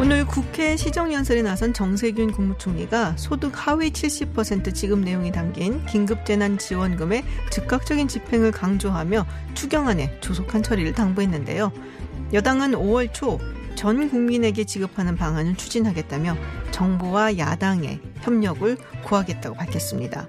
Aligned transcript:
오늘 0.00 0.24
국회 0.24 0.78
시정연설에 0.78 1.42
나선 1.42 1.74
정세균 1.74 2.32
국무총리가 2.32 3.18
소득 3.18 3.52
하위 3.54 3.90
70% 3.90 4.74
지급 4.74 5.00
내용이 5.00 5.30
담긴 5.30 5.84
긴급재난지원금의 5.84 7.22
즉각적인 7.50 8.08
집행을 8.08 8.50
강조하며 8.50 9.26
추경안에 9.52 10.18
조속한 10.20 10.62
처리를 10.62 10.94
당부했는데요. 10.94 11.70
여당은 12.32 12.72
5월 12.72 13.12
초 13.12 13.38
전 13.80 14.10
국민에게 14.10 14.64
지급하는 14.64 15.16
방안을 15.16 15.56
추진하겠다며 15.56 16.36
정부와 16.70 17.38
야당의 17.38 18.00
협력을 18.20 18.76
구하겠다고 19.04 19.56
밝혔습니다. 19.56 20.28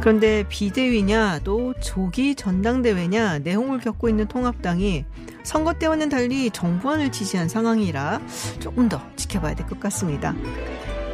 그런데 0.00 0.44
비대위냐 0.48 1.40
또 1.44 1.74
조기 1.80 2.34
전당대회냐 2.34 3.40
내홍을 3.40 3.80
겪고 3.80 4.08
있는 4.08 4.26
통합당이 4.26 5.04
선거 5.48 5.72
때와는 5.72 6.10
달리 6.10 6.50
정부안을 6.50 7.10
지지한 7.10 7.48
상황이라 7.48 8.20
조금 8.60 8.86
더 8.90 9.00
지켜봐야 9.16 9.54
될 9.54 9.66
것 9.66 9.80
같습니다. 9.80 10.34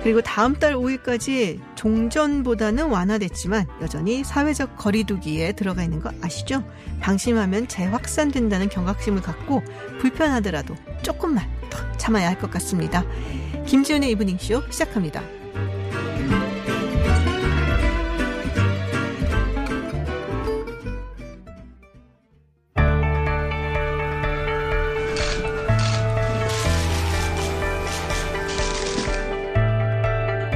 그리고 0.02 0.22
다음 0.22 0.54
달 0.54 0.74
5일까지 0.74 1.60
종전보다는 1.76 2.88
완화됐지만 2.90 3.66
여전히 3.80 4.24
사회적 4.24 4.76
거리두기에 4.76 5.52
들어가 5.52 5.84
있는 5.84 6.00
거 6.00 6.10
아시죠? 6.20 6.64
방심하면 7.00 7.68
재확산된다는 7.68 8.68
경각심을 8.70 9.22
갖고 9.22 9.62
불편하더라도 10.00 10.74
조금만 11.02 11.48
더 11.70 11.78
참아야 11.96 12.28
할 12.28 12.38
것 12.40 12.50
같습니다. 12.50 13.04
김지훈의 13.66 14.10
이브닝쇼 14.10 14.64
시작합니다. 14.68 15.22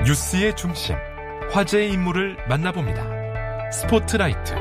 뉴스의 0.09 0.56
중심, 0.56 0.97
화제의 1.53 1.92
인물을 1.92 2.39
만나봅니다. 2.48 3.70
스포트라이트. 3.70 4.55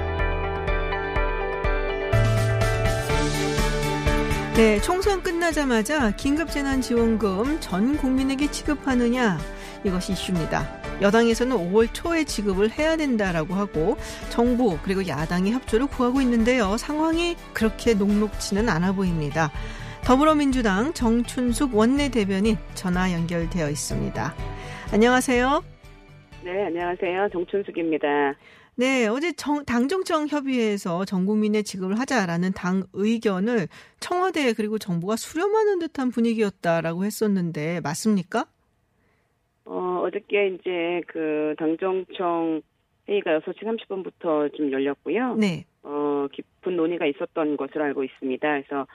네, 4.58 4.82
총선 4.82 5.24
끝나자마자 5.24 6.12
긴급재난지원금 6.18 7.62
전 7.62 7.96
국민에게 7.96 8.52
지급하느냐 8.52 9.40
이것이 9.86 10.12
이슈입니다. 10.12 10.68
여당에서는 11.02 11.56
5월 11.56 11.94
초에 11.94 12.26
지급을 12.26 12.72
해야 12.72 12.98
된다라고 12.98 13.56
하고 13.56 13.98
정부 14.28 14.78
그리고 14.84 15.08
야당이 15.08 15.54
협조를 15.54 15.88
구하고 15.88 16.20
있는데요. 16.20 16.76
상황이 16.76 17.38
그렇게 17.54 17.94
녹록지는 17.94 18.68
않아 18.68 18.92
보입니다. 18.92 19.50
더불어민주당 20.04 20.92
정춘숙 20.92 21.74
원내대변인 21.74 22.58
전화 22.76 23.14
연결되어 23.14 23.70
있습니다. 23.70 24.36
안녕하세요. 24.90 25.64
네, 26.46 26.64
안녕하세요. 26.64 27.30
정춘숙입니다. 27.34 28.36
네, 28.76 29.08
어제 29.08 29.34
정, 29.34 29.66
당정청 29.66 30.28
협의회에서 30.28 31.04
전 31.04 31.26
국민의 31.26 31.64
지급을 31.64 32.00
하자라는 32.00 32.54
당 32.54 32.84
의견을 32.94 33.68
청와대 34.00 34.54
그리고 34.54 34.78
정부가 34.78 35.18
수렴하는 35.18 35.80
듯한 35.80 36.10
분위기였다라고 36.10 37.04
했었는데 37.04 37.82
맞습니까? 37.82 38.46
어, 39.66 40.04
어저께 40.06 40.56
이제 40.56 41.02
그 41.08 41.54
당정청 41.58 42.62
회의가 43.10 43.40
6시 43.40 43.58
30분부터 43.64 44.56
좀 44.56 44.72
열렸고요. 44.72 45.36
네. 45.36 45.66
어, 45.84 46.28
깊은 46.32 46.78
논의가 46.78 47.06
있었던 47.08 47.58
것으로 47.58 47.84
알고 47.84 48.06
있습니다. 48.06 48.48
그래서 48.48 48.88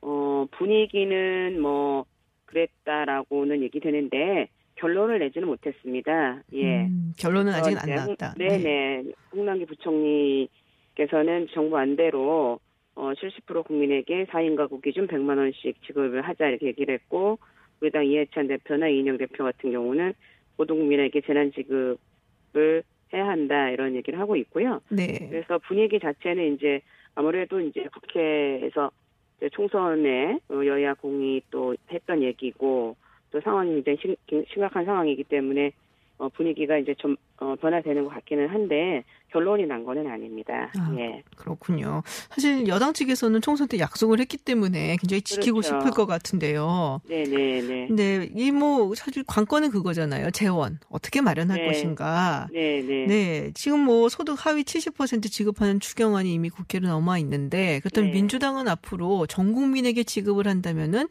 어, 0.00 0.46
분위기는 0.52 1.60
뭐 1.60 2.06
그랬다라고는 2.46 3.60
얘기되는데 3.62 4.48
결론을 4.76 5.18
내지는 5.18 5.48
못했습니다. 5.48 6.42
예. 6.52 6.84
음, 6.84 7.12
결론은 7.18 7.52
아직은 7.52 7.78
안 7.78 7.88
나왔다. 7.88 8.34
네네. 8.34 9.04
홍남기 9.32 9.66
부총리께서는 9.66 11.48
정부 11.52 11.76
안대로 11.78 12.60
어, 12.94 13.12
70% 13.12 13.64
국민에게 13.66 14.24
4인 14.26 14.56
가구 14.56 14.80
기준 14.80 15.06
100만 15.06 15.38
원씩 15.38 15.82
지급을 15.86 16.22
하자 16.22 16.48
이렇게 16.48 16.66
얘기를 16.66 16.94
했고 16.94 17.38
우리 17.80 17.90
당 17.90 18.06
이해찬 18.06 18.48
대표나 18.48 18.88
이인영 18.88 19.18
대표 19.18 19.44
같은 19.44 19.70
경우는 19.70 20.14
모든 20.56 20.76
국민에게 20.76 21.20
재난 21.22 21.52
지급을 21.52 22.82
해야 23.12 23.28
한다 23.28 23.70
이런 23.70 23.94
얘기를 23.94 24.18
하고 24.18 24.36
있고요. 24.36 24.80
네. 24.88 25.28
그래서 25.30 25.58
분위기 25.58 26.00
자체는 26.00 26.54
이제 26.54 26.80
아무래도 27.14 27.60
이제 27.60 27.86
국회에서 27.92 28.90
이제 29.36 29.50
총선에 29.50 30.38
어, 30.48 30.64
여야 30.64 30.94
공이 30.94 31.42
또 31.50 31.76
했던 31.90 32.22
얘기고 32.22 32.96
또 33.30 33.40
상황이 33.40 33.82
굉장히 33.82 33.98
심, 34.28 34.44
심각한 34.52 34.84
상황이기 34.84 35.24
때문에 35.24 35.72
어, 36.18 36.28
분위기가 36.30 36.78
이제 36.78 36.94
좀 36.98 37.16
어, 37.38 37.54
변화되는 37.60 38.04
것 38.04 38.10
같기는 38.10 38.48
한데 38.48 39.04
결론이 39.32 39.66
난 39.66 39.84
거는 39.84 40.06
아닙니다. 40.06 40.70
아, 40.78 40.94
예. 40.98 41.22
그렇군요. 41.36 42.02
사실 42.30 42.66
여당 42.68 42.94
측에서는 42.94 43.40
총선 43.42 43.68
때 43.68 43.78
약속을 43.78 44.18
했기 44.20 44.38
때문에 44.38 44.96
굉장히 44.96 45.20
지키고 45.20 45.60
그렇죠. 45.60 45.78
싶을 45.78 45.90
것 45.90 46.06
같은데요. 46.06 47.00
네네네. 47.08 47.88
근데 47.88 48.30
이 48.34 48.50
뭐 48.56 48.94
사실 48.94 49.22
관건은 49.26 49.70
그거잖아요. 49.70 50.30
재원 50.30 50.78
어떻게 50.88 51.20
마련할 51.20 51.58
네. 51.58 51.66
것인가. 51.66 52.48
네네. 52.52 53.06
네, 53.06 53.50
지금 53.54 53.80
뭐 53.80 54.08
소득 54.08 54.46
하위 54.46 54.62
70% 54.64 55.30
지급하는 55.30 55.78
추경안이 55.78 56.32
이미 56.32 56.48
국회로 56.48 56.88
넘어 56.88 57.18
있는데 57.18 57.80
그렇다면 57.80 58.10
네. 58.10 58.16
민주당은 58.16 58.66
앞으로 58.68 59.26
전 59.26 59.52
국민에게 59.52 60.04
지급을 60.04 60.46
한다면은 60.48 61.08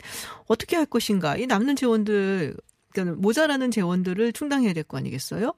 어떻게 0.47 0.75
할 0.75 0.85
것인가? 0.87 1.37
이 1.37 1.45
남는 1.45 1.75
재원들 1.75 2.55
그러니까 3.01 3.21
모자라는 3.21 3.71
재원들을 3.71 4.31
충당해야 4.33 4.73
될 4.73 4.83
거 4.83 4.97
아니겠어요? 4.97 5.53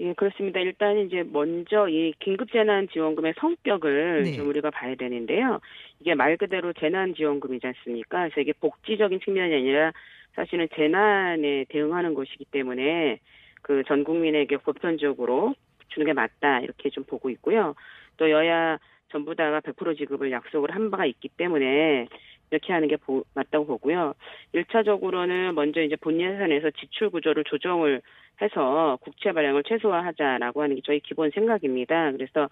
예, 0.00 0.12
그렇습니다. 0.14 0.60
일단 0.60 0.96
이제 0.98 1.24
먼저 1.24 1.88
이 1.88 2.12
긴급재난지원금의 2.20 3.34
성격을 3.38 4.22
네. 4.24 4.32
좀 4.36 4.48
우리가 4.48 4.70
봐야 4.70 4.94
되는데요. 4.94 5.58
이게 6.00 6.14
말 6.14 6.36
그대로 6.36 6.72
재난지원금이지 6.72 7.66
않습니까? 7.66 8.18
그래서 8.28 8.40
이게 8.40 8.52
복지적인 8.60 9.20
측면이 9.24 9.52
아니라 9.54 9.92
사실은 10.34 10.68
재난에 10.76 11.64
대응하는 11.68 12.14
것이기 12.14 12.44
때문에 12.52 13.18
그 13.62 13.82
전 13.88 14.04
국민에게 14.04 14.58
보편적으로 14.58 15.54
주는 15.88 16.06
게 16.06 16.12
맞다 16.12 16.60
이렇게 16.60 16.90
좀 16.90 17.02
보고 17.04 17.28
있고요. 17.30 17.74
또 18.18 18.30
여야 18.30 18.78
전부 19.10 19.34
다가 19.34 19.60
100% 19.60 19.98
지급을 19.98 20.30
약속을 20.30 20.70
한 20.74 20.90
바가 20.92 21.06
있기 21.06 21.28
때문에 21.36 22.06
이렇게 22.50 22.72
하는 22.72 22.88
게 22.88 22.96
보- 22.96 23.24
맞다고 23.34 23.66
보고요. 23.66 24.14
1차적으로는 24.54 25.52
먼저 25.54 25.82
이제 25.82 25.96
본 25.96 26.20
예산에서 26.20 26.70
지출 26.72 27.10
구조를 27.10 27.44
조정을 27.44 28.00
해서 28.40 28.98
국채 29.02 29.32
발행을 29.32 29.62
최소화하자라고 29.64 30.62
하는 30.62 30.76
게 30.76 30.82
저희 30.84 31.00
기본 31.00 31.30
생각입니다. 31.30 32.12
그래서 32.12 32.48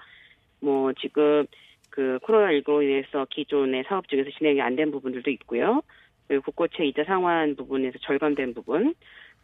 뭐 0.61 0.93
지금 0.95 1.47
그 1.91 2.19
코로나19로 2.23 2.83
인해서 2.83 3.27
기존의 3.31 3.85
사업 3.89 4.09
중에서 4.09 4.31
진행이 4.37 4.61
안 4.61 4.77
된 4.77 4.91
부분들도 4.91 5.31
있고요. 5.31 5.83
그리고 6.29 6.43
국고채 6.45 6.85
이자 6.85 7.05
상환 7.05 7.55
부분에서 7.57 7.99
절감된 8.01 8.55
부분, 8.55 8.95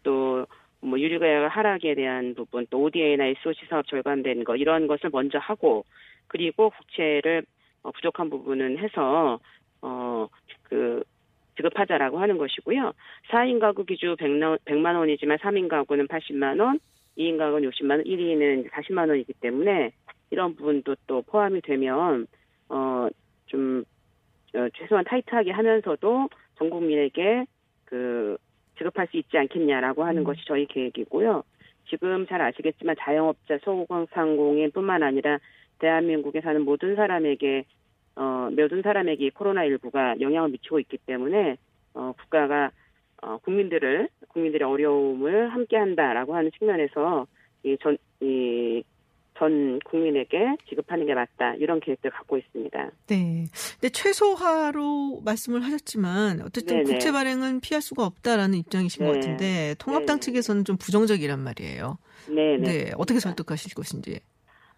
또 0.03 0.47
뭐 0.85 0.99
유류가격 0.99 1.57
하락에 1.57 1.95
대한 1.95 2.35
부분, 2.35 2.67
또 2.69 2.83
ODA나 2.83 3.27
SOC 3.27 3.67
사업 3.71 3.87
절감된 3.87 4.43
거 4.43 4.57
이런 4.57 4.89
것을 4.89 5.11
먼저 5.13 5.39
하고 5.39 5.85
그리고 6.27 6.71
국채를 6.71 7.45
어, 7.85 7.93
부족한 7.93 8.29
부분은 8.31 8.79
해서 8.79 9.39
어 9.83 10.29
그 10.73 11.05
지급하자라고 11.57 12.19
하는 12.19 12.39
것이고요. 12.39 12.95
4인 13.31 13.61
가구 13.61 13.85
기준 13.85 14.17
100만 14.17 14.97
원이지만 14.97 15.37
3인 15.37 15.69
가구는 15.69 16.09
80만 16.09 16.61
원, 16.61 16.81
2인 17.19 17.37
가구는 17.37 17.69
60만 17.69 17.91
원, 17.91 18.05
1인은 18.05 18.71
40만 18.71 19.11
원이기 19.11 19.35
때문에 19.35 19.93
이런 20.31 20.57
부분도 20.57 20.97
또 21.07 21.21
포함이 21.23 21.61
되면 21.61 22.27
어좀 22.71 23.85
어, 24.55 24.69
최소한 24.75 25.05
타이트하게 25.05 25.51
하면서도 25.51 26.29
전 26.57 26.71
국민에게 26.71 27.45
그 27.85 28.39
지급할 28.79 29.09
수 29.09 29.19
있지 29.19 29.37
않겠냐라고 29.37 30.05
하는 30.05 30.23
음. 30.23 30.25
것이 30.25 30.41
저희 30.47 30.65
계획이고요. 30.65 31.43
지금 31.91 32.27
잘 32.27 32.41
아시겠지만 32.41 32.97
자영업자, 32.99 33.59
소상공인뿐만 33.59 35.03
아니라 35.03 35.39
대한민국에 35.81 36.41
사는 36.41 36.63
모든 36.65 36.97
사람에게 36.97 37.65
어, 38.17 38.49
모든 38.51 38.83
사람에게 38.83 39.31
코로나19가 39.31 40.21
영향을 40.21 40.51
미치고 40.51 40.81
있기 40.81 40.99
때문에 41.07 41.57
어, 41.95 42.13
국가가 42.19 42.71
어, 43.23 43.39
국민들을 43.39 44.09
국민들의 44.29 44.67
어려움을 44.67 45.53
함께한다라고 45.53 46.35
하는 46.35 46.51
측면에서 46.59 47.27
이전 47.65 47.97
이 48.21 48.83
전 49.39 49.81
국민에게 49.81 50.57
지급하는 50.69 51.07
게 51.07 51.15
맞다 51.15 51.55
이런 51.55 51.81
계획들 51.81 52.11
갖고 52.11 52.37
있습니다. 52.39 52.91
네. 53.09 53.47
근데 53.81 53.89
최소화로 53.89 55.23
말씀을 55.25 55.65
하셨지만 55.65 56.43
어쨌든 56.43 56.77
네네. 56.77 56.85
국채 56.85 57.13
발행은 57.13 57.61
피할 57.61 57.81
수가 57.83 58.05
없다라는 58.05 58.59
입장이신 58.59 59.05
것 59.05 59.13
네. 59.13 59.19
같은데 59.19 59.75
통합당 59.79 60.19
네네. 60.19 60.21
측에서는 60.21 60.65
좀 60.65 60.77
부정적이란 60.77 61.41
말이에요. 61.41 61.99
네, 62.29 62.57
네. 62.59 62.85
네. 62.85 62.93
어떻게 62.97 63.21
설득하실 63.21 63.75
것인지. 63.75 64.21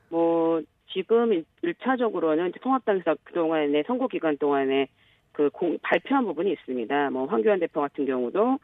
뭐 0.09 0.63
지금 0.95 1.45
일차적으로는 1.63 2.53
통합당에서 2.63 3.17
그동안에 3.25 3.83
선거 3.87 4.09
기간 4.09 4.39
동안에 4.39 4.89
그 5.33 5.51
공- 5.51 5.79
발표한 5.83 6.25
부분이 6.25 6.53
있습니다. 6.53 7.11
뭐 7.11 7.27
황교안 7.27 7.61
대표 7.61 7.81
같은 7.83 8.07
경우도 8.07 8.59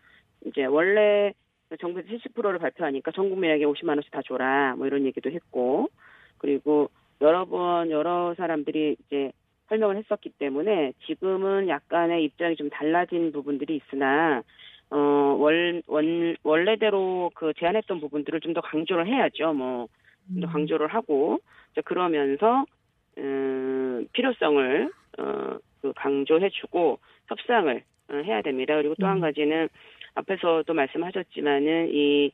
이제 0.47 0.65
원래 0.65 1.33
정부에서 1.81 2.09
70%를 2.09 2.59
발표하니까 2.61 3.11
전 3.13 3.31
국민에게 3.31 3.65
50만 3.67 3.91
원씩 3.91 4.11
다 4.13 4.23
줘라 4.27 4.77
뭐 4.79 4.87
이런 4.87 5.05
얘기도 5.07 5.31
했고 5.31 5.89
그리고 6.39 6.91
여러 7.21 7.45
번 7.45 7.91
여러 7.91 8.35
사람들이 8.37 8.97
이제 9.07 9.33
설명을 9.69 9.97
했었기 9.99 10.31
때문에 10.39 10.93
지금은 11.07 11.69
약간의 11.69 12.25
입장이 12.25 12.57
좀 12.57 12.71
달라진 12.71 13.33
부분들이 13.33 13.77
있으나 13.77 14.43
어, 14.91 14.97
월, 15.39 15.83
원, 15.87 16.37
원래대로 16.43 17.31
그 17.35 17.53
제안했던 17.59 18.01
부분들을 18.01 18.41
좀 18.41 18.55
더 18.55 18.61
강조를 18.61 19.07
해야죠. 19.07 19.53
뭐, 19.53 19.89
좀더 20.33 20.47
음. 20.47 20.53
강조를 20.53 20.89
하고, 20.89 21.41
그러면서, 21.85 22.65
음, 23.19 24.07
필요성을, 24.13 24.91
어, 25.19 25.59
그 25.83 25.93
강조해주고, 25.95 26.99
협상을 27.29 27.83
어, 28.11 28.15
해야 28.15 28.43
됩니다. 28.43 28.75
그리고 28.77 28.95
또한 28.99 29.19
음. 29.19 29.21
가지는, 29.21 29.69
앞에서도 30.15 30.73
말씀하셨지만은, 30.73 31.91
이 31.93 32.31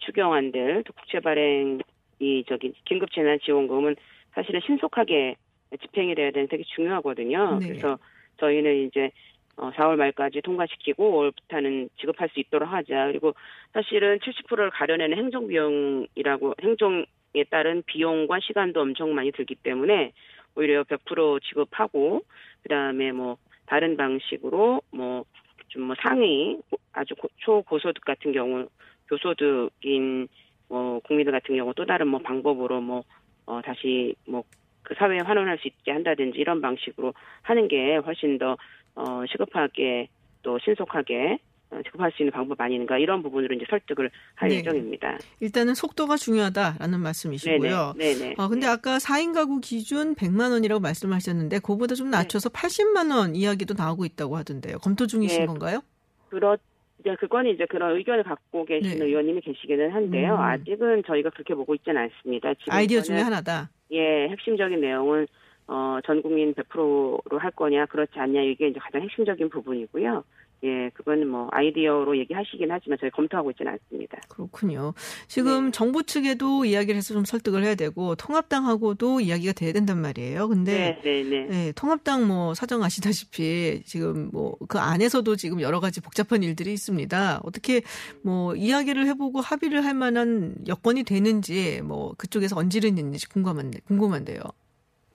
추경안들, 0.00 0.84
또 0.86 0.92
국채 0.92 1.20
발행, 1.20 1.80
이, 2.18 2.44
저기, 2.48 2.72
긴급 2.84 3.12
재난 3.12 3.38
지원금은 3.40 3.96
사실은 4.32 4.60
신속하게 4.64 5.36
집행이 5.80 6.14
돼야 6.14 6.30
되는 6.30 6.48
되게 6.48 6.64
중요하거든요. 6.74 7.58
네. 7.60 7.68
그래서 7.68 7.98
저희는 8.38 8.86
이제, 8.86 9.10
어, 9.56 9.70
4월 9.72 9.96
말까지 9.96 10.40
통과시키고 10.40 11.32
5월부터는 11.32 11.90
지급할 12.00 12.30
수 12.30 12.40
있도록 12.40 12.68
하자. 12.72 13.06
그리고 13.08 13.34
사실은 13.72 14.18
70%를 14.18 14.70
가려내는 14.70 15.18
행정 15.18 15.46
비용이라고 15.46 16.54
행정 16.62 17.04
에 17.34 17.44
따른 17.44 17.82
비용과 17.86 18.40
시간도 18.40 18.80
엄청 18.80 19.14
많이 19.14 19.30
들기 19.32 19.54
때문에 19.54 20.12
오히려 20.56 20.82
100% 20.84 21.42
지급하고 21.42 22.22
그다음에 22.62 23.12
뭐 23.12 23.36
다른 23.66 23.96
방식으로 23.96 24.82
뭐 24.92 25.24
좀 25.70 25.82
뭐 25.86 25.94
상위 26.02 26.58
아주 26.92 27.14
고- 27.14 27.28
초고소득 27.38 28.04
같은 28.04 28.32
경우 28.32 28.66
교소득인 29.08 30.28
뭐 30.68 31.00
국민들 31.00 31.32
같은 31.32 31.56
경우 31.56 31.72
또 31.74 31.86
다른 31.86 32.08
뭐 32.08 32.20
방법으로 32.20 32.80
뭐 32.80 33.04
어, 33.46 33.60
다시 33.62 34.14
뭐 34.26 34.44
그 34.82 34.94
사회에 34.94 35.20
환원할 35.20 35.58
수 35.58 35.68
있게 35.68 35.92
한다든지 35.92 36.38
이런 36.38 36.60
방식으로 36.60 37.12
하는 37.42 37.68
게 37.68 37.96
훨씬 37.96 38.38
더 38.38 38.56
어, 38.96 39.24
시급하게 39.30 40.08
또 40.42 40.58
신속하게 40.58 41.38
어, 41.70 41.80
지급할 41.84 42.10
수 42.12 42.22
있는 42.22 42.32
방법 42.32 42.60
아닌가 42.60 42.98
이런 42.98 43.22
부분으로 43.22 43.54
이제 43.54 43.64
설득을 43.70 44.10
할 44.34 44.48
네. 44.48 44.56
예정입니다. 44.56 45.18
일단은 45.40 45.74
속도가 45.74 46.16
중요하다라는 46.16 47.00
말씀이시고요. 47.00 47.94
네네. 47.96 48.14
네네. 48.14 48.34
아, 48.38 48.48
근데 48.48 48.66
아까 48.66 48.98
4인 48.98 49.34
가구 49.34 49.60
기준 49.60 50.14
100만 50.14 50.50
원이라고 50.50 50.80
말씀하셨는데 50.80 51.60
그보다 51.60 51.94
좀 51.94 52.10
낮춰서 52.10 52.50
80만 52.50 53.14
원 53.14 53.36
이야기도 53.36 53.74
나오고 53.76 54.04
있다고 54.04 54.36
하던데요. 54.36 54.78
검토 54.78 55.06
중이신 55.06 55.40
네. 55.40 55.46
건가요? 55.46 55.80
그렇 56.28 56.56
이제 57.00 57.14
그거는 57.18 57.52
이제 57.52 57.64
그런 57.66 57.96
의견을 57.96 58.24
갖고 58.24 58.64
계시는 58.64 58.98
네. 58.98 59.04
의원님이 59.06 59.40
계시기는 59.40 59.90
한데요. 59.90 60.34
음. 60.34 60.40
아직은 60.40 61.02
저희가 61.06 61.30
그렇게 61.30 61.54
보고 61.54 61.74
있지는 61.74 62.02
않습니다. 62.02 62.52
지금 62.54 62.72
아이디어 62.72 63.00
중에 63.00 63.20
하나다. 63.20 63.70
예, 63.92 64.28
핵심적인 64.28 64.80
내용은 64.80 65.26
어, 65.66 65.98
전 66.04 66.20
국민 66.20 66.52
100%로 66.52 67.38
할 67.38 67.50
거냐 67.52 67.86
그렇지 67.86 68.18
않냐 68.18 68.42
이게 68.42 68.68
이제 68.68 68.78
가장 68.80 69.02
핵심적인 69.02 69.48
부분이고요. 69.48 70.24
예, 70.62 70.90
그거는 70.94 71.28
뭐 71.28 71.48
아이디어로 71.50 72.16
얘기하시긴 72.18 72.70
하지만 72.70 72.98
저희 73.00 73.10
검토하고 73.10 73.50
있지는 73.50 73.72
않습니다. 73.72 74.18
그렇군요. 74.28 74.92
지금 75.26 75.66
네. 75.66 75.70
정부 75.72 76.02
측에도 76.02 76.64
이야기를 76.64 76.96
해서 76.96 77.14
좀 77.14 77.24
설득을 77.24 77.64
해야 77.64 77.74
되고 77.74 78.14
통합당하고도 78.14 79.20
이야기가 79.20 79.52
돼야 79.52 79.72
된단 79.72 80.00
말이에요. 80.00 80.48
근데 80.48 81.00
네, 81.02 81.22
네, 81.22 81.22
네. 81.22 81.46
네, 81.46 81.72
통합당 81.72 82.28
뭐 82.28 82.54
사정 82.54 82.82
아시다시피 82.82 83.82
지금 83.84 84.30
뭐 84.32 84.50
그 84.68 84.78
안에서도 84.78 85.36
지금 85.36 85.60
여러 85.60 85.80
가지 85.80 86.00
복잡한 86.00 86.42
일들이 86.42 86.72
있습니다. 86.72 87.40
어떻게 87.42 87.82
뭐 88.22 88.54
이야기를 88.54 89.06
해보고 89.08 89.40
합의를 89.40 89.84
할 89.84 89.94
만한 89.94 90.54
여건이 90.66 91.04
되는지 91.04 91.80
뭐 91.82 92.14
그쪽에서 92.16 92.56
언질은 92.56 92.98
있는지 92.98 93.28
궁금한데 93.28 93.80
궁금한데요. 93.86 94.40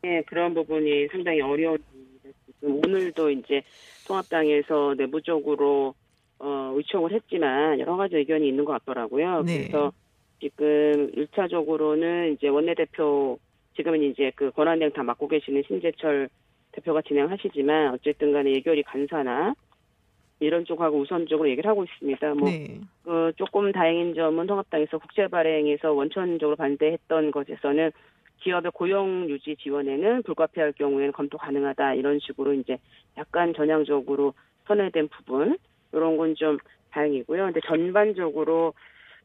네, 0.02 0.22
그런 0.28 0.54
부분이 0.54 1.08
상당히 1.12 1.42
어려운 1.42 1.78
오늘도 2.66 3.30
이제 3.32 3.62
통합당에서 4.08 4.96
내부적으로 4.98 5.94
어, 6.40 6.74
의총을 6.76 7.12
했지만 7.14 7.80
여러 7.80 7.96
가지 7.96 8.16
의견이 8.18 8.48
있는 8.48 8.66
것 8.66 8.74
같더라고요. 8.74 9.44
네. 9.44 9.60
그래서 9.60 9.92
지금 10.40 11.12
1차적으로는 11.12 12.34
이제 12.34 12.48
원내대표 12.48 13.40
지금은 13.76 14.04
이제 14.04 14.32
그 14.36 14.52
권한대행 14.52 14.92
다 14.92 15.04
맡고 15.04 15.28
계시는 15.28 15.64
신재철 15.68 16.30
대표가 16.72 17.02
진행하시지만 17.02 17.94
어쨌든 17.94 18.34
간에 18.34 18.52
예결위 18.52 18.84
간사나 18.84 19.56
이런 20.40 20.66
쪽하고 20.66 21.00
우선적으로 21.00 21.50
얘기를 21.50 21.70
하고 21.70 21.86
있습니다. 21.86 22.34
뭐 22.36 22.50
네. 22.50 22.80
그 23.04 23.32
조금 23.38 23.72
다행인 23.72 24.14
점은 24.14 24.48
통합당에서 24.48 24.98
국제 24.98 25.28
발행에서 25.28 25.94
원천적으로 25.94 26.56
반대했던 26.58 27.32
것에서는 27.32 27.92
기업의 28.40 28.72
고용 28.74 29.28
유지 29.30 29.56
지원에는 29.56 30.24
불가피할 30.24 30.74
경우에는 30.74 31.12
검토 31.14 31.38
가능하다 31.38 31.96
이런 31.96 32.20
식으로 32.20 32.54
이제 32.54 32.78
약간 33.18 33.54
전향적으로 33.54 34.34
선회된 34.68 35.08
부분 35.10 35.58
이런 35.94 36.18
건 36.18 36.36
좀 36.36 36.58
다행이고요. 36.92 37.46
근데 37.46 37.60
전반적으로 37.66 38.74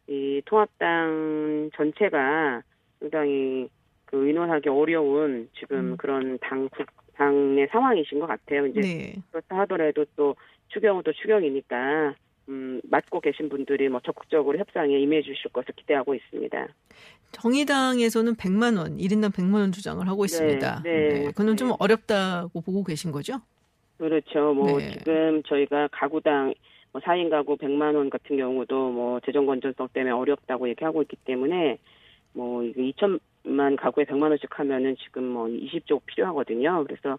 이 0.08 0.42
통합당 0.44 1.70
전체가 1.76 2.62
상당히 2.98 3.68
그 4.06 4.26
의논하기 4.26 4.68
어려운 4.68 5.48
지금 5.58 5.92
음. 5.92 5.96
그런 5.96 6.38
당 6.40 6.68
국- 6.68 6.86
당의 7.14 7.68
상황이신 7.70 8.18
것 8.18 8.26
같아요. 8.26 8.66
이제 8.66 8.80
네. 8.80 9.14
그렇다 9.30 9.58
하더라도 9.60 10.04
또 10.16 10.34
추경은 10.68 11.02
또 11.04 11.12
추경이니까 11.12 12.14
음, 12.50 12.80
맡고 12.82 13.20
계신 13.20 13.48
분들이 13.48 13.88
뭐 13.88 14.00
적극적으로 14.04 14.58
협상에 14.58 14.98
임해 14.98 15.22
주실 15.22 15.50
것을 15.52 15.72
기대하고 15.76 16.14
있습니다. 16.16 16.66
정의당에서는 17.30 18.34
100만 18.34 18.76
원, 18.76 18.98
1인당 18.98 19.32
100만 19.32 19.54
원 19.54 19.70
주장을 19.72 20.06
하고 20.06 20.24
있습니다. 20.24 20.82
네. 20.82 21.26
그건 21.28 21.56
좀 21.56 21.68
네. 21.68 21.74
어렵다고 21.78 22.60
보고 22.60 22.82
계신 22.82 23.12
거죠? 23.12 23.40
그렇죠. 23.98 24.52
뭐 24.52 24.78
네. 24.78 24.90
지금 24.90 25.42
저희가 25.44 25.88
가구당 25.92 26.54
뭐 26.90 27.00
4인 27.00 27.30
가구 27.30 27.56
100만 27.56 27.94
원 27.94 28.10
같은 28.10 28.36
경우도 28.36 28.90
뭐 28.90 29.20
재정 29.20 29.46
건전성 29.46 29.88
때문에 29.92 30.12
어렵다고 30.12 30.68
얘기하고 30.70 31.02
있기 31.02 31.16
때문에 31.24 31.78
뭐 32.32 32.64
이거 32.64 32.80
2천만 32.82 33.76
가구에 33.76 34.04
100만 34.06 34.22
원씩 34.22 34.58
하면은 34.58 34.96
지금 34.96 35.24
뭐 35.28 35.46
20조 35.46 36.00
필요하거든요. 36.06 36.84
그래서 36.84 37.16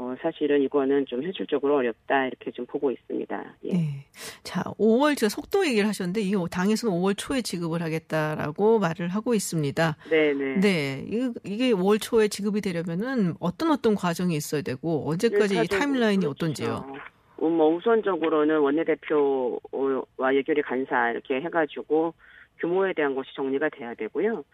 어 0.00 0.14
사실은 0.22 0.62
이거는 0.62 1.06
좀 1.06 1.24
현실적으로 1.24 1.74
어렵다 1.74 2.26
이렇게 2.28 2.52
좀 2.52 2.64
보고 2.66 2.92
있습니다. 2.92 3.44
예. 3.64 3.72
네. 3.72 4.04
자, 4.44 4.62
5월 4.78 5.16
제가 5.16 5.28
속도 5.28 5.66
얘기를 5.66 5.88
하셨는데 5.88 6.20
이 6.20 6.32
당에서는 6.48 6.94
5월 6.96 7.14
초에 7.18 7.42
지급을 7.42 7.82
하겠다라고 7.82 8.78
말을 8.78 9.08
하고 9.08 9.34
있습니다. 9.34 9.96
네, 10.08 10.32
네. 10.34 10.60
네, 10.60 11.04
이- 11.08 11.32
이게 11.42 11.72
5월 11.72 12.00
초에 12.00 12.28
지급이 12.28 12.60
되려면은 12.60 13.34
어떤 13.40 13.72
어떤 13.72 13.96
과정이 13.96 14.36
있어야 14.36 14.62
되고 14.62 15.10
언제까지 15.10 15.56
이 15.56 15.58
일차적으로 15.58 15.78
타임라인이 15.80 16.20
그렇죠. 16.20 16.30
어떤지요? 16.30 16.92
어, 17.38 17.48
뭐 17.48 17.74
우선적으로는 17.74 18.60
원내대표와 18.60 20.34
예결위 20.34 20.62
간사 20.62 21.10
이렇게 21.10 21.40
해가지고 21.40 22.14
규모에 22.60 22.92
대한 22.92 23.16
것이 23.16 23.34
정리가 23.34 23.70
돼야 23.70 23.94
되고요. 23.94 24.44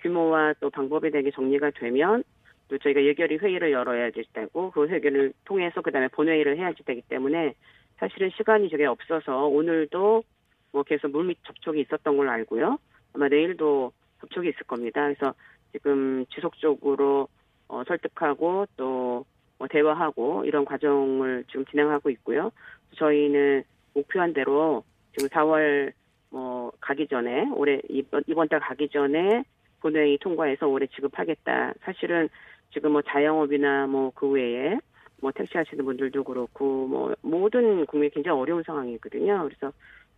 규모와 0.00 0.54
또 0.60 0.70
방법에 0.70 1.10
대한 1.10 1.24
게 1.24 1.30
정리가 1.30 1.72
되면 1.78 2.24
또 2.68 2.78
저희가 2.78 3.02
예결위 3.04 3.36
회의를 3.36 3.72
열어야 3.72 4.10
되고 4.32 4.70
그 4.70 4.86
회의를 4.86 5.32
통해서 5.44 5.80
그다음에 5.80 6.08
본회의를 6.08 6.56
해야지 6.58 6.82
되기 6.84 7.02
때문에 7.02 7.54
사실은 7.96 8.30
시간이 8.36 8.70
저게 8.70 8.86
없어서 8.86 9.46
오늘도 9.46 10.24
뭐 10.72 10.82
계속 10.82 11.10
물밑 11.10 11.38
접촉이 11.44 11.80
있었던 11.82 12.16
걸로 12.16 12.30
알고요. 12.30 12.78
아마 13.12 13.28
내일도 13.28 13.92
접촉이 14.20 14.48
있을 14.48 14.64
겁니다. 14.66 15.02
그래서 15.04 15.34
지금 15.72 16.24
지속적으로 16.34 17.28
어, 17.68 17.82
설득하고 17.84 18.66
또 18.76 19.24
뭐 19.58 19.68
대화하고 19.68 20.44
이런 20.44 20.64
과정을 20.64 21.44
지금 21.48 21.64
진행하고 21.66 22.10
있고요. 22.10 22.50
저희는 22.96 23.64
목표한 23.94 24.32
대로 24.32 24.84
지금 25.16 25.28
4월 25.28 25.92
뭐 26.30 26.72
가기 26.80 27.06
전에 27.08 27.48
올해 27.54 27.80
이번 27.88 28.22
이번 28.26 28.48
달 28.48 28.60
가기 28.60 28.88
전에 28.88 29.44
본회의 29.80 30.18
통과해서 30.18 30.66
올해 30.66 30.86
지급하겠다. 30.88 31.74
사실은 31.82 32.28
지금 32.74 32.92
뭐 32.92 33.02
자영업이나 33.02 33.86
뭐 33.86 34.10
그 34.14 34.28
외에 34.28 34.76
뭐 35.22 35.32
택시 35.32 35.56
하시는 35.56 35.82
분들도 35.84 36.22
그렇고 36.24 36.86
뭐 36.86 37.14
모든 37.22 37.86
국민이 37.86 38.12
굉장히 38.12 38.38
어려운 38.38 38.62
상황이거든요. 38.66 39.48
그래서 39.48 39.72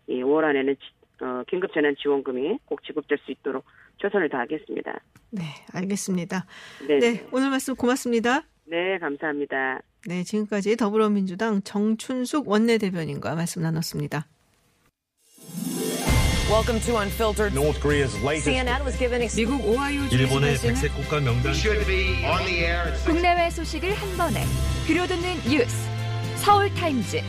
이 0.09 0.21
5월 0.23 0.43
안에는 0.45 0.75
지- 0.75 1.25
어, 1.25 1.43
긴급 1.49 1.73
재난 1.73 1.95
지원금이 1.97 2.59
꼭 2.67 2.83
지급될 2.85 3.19
수 3.25 3.31
있도록 3.31 3.65
최선을 4.03 4.29
다하겠습니다. 4.29 4.99
네, 5.31 5.43
알겠습니다. 5.73 6.45
네, 6.89 6.99
네, 6.99 7.27
오늘 7.33 7.51
말씀 7.51 7.75
고맙습니다. 7.77 8.43
네, 8.65 8.99
감사합니다. 8.99 9.81
네, 10.09 10.25
지금까지 10.25 10.77
더불어민주당 10.77 11.63
정춘숙 11.63 12.49
원내대변인과 12.49 13.35
말씀 13.37 13.63
나눴습니다. 13.63 14.27
Welcome 16.49 16.79
to 16.83 16.99
Unfiltered. 16.99 17.55
North 17.55 17.81
Korea's 17.81 18.15
latest 18.23 18.47
CNN 18.47 18.85
was 18.85 18.97
given 18.97 19.21
미국 19.35 19.67
오하이오 19.67 20.09
주에 20.09 20.21
일본의 20.21 20.59
백색 20.59 20.95
국가 20.95 21.19
명단 21.19 21.53
should 21.53 21.85
be 21.87 22.25
on 22.25 22.47
the 22.47 22.61
air 22.63 22.87
at 22.87 22.95
six 22.95 23.05
국내외 23.05 23.51
소식을 23.51 23.93
한 23.93 24.17
번에 24.17 24.45
들려듣는 24.87 25.43
뉴스 25.51 25.77
서울 26.37 26.73
타임즈. 26.73 27.21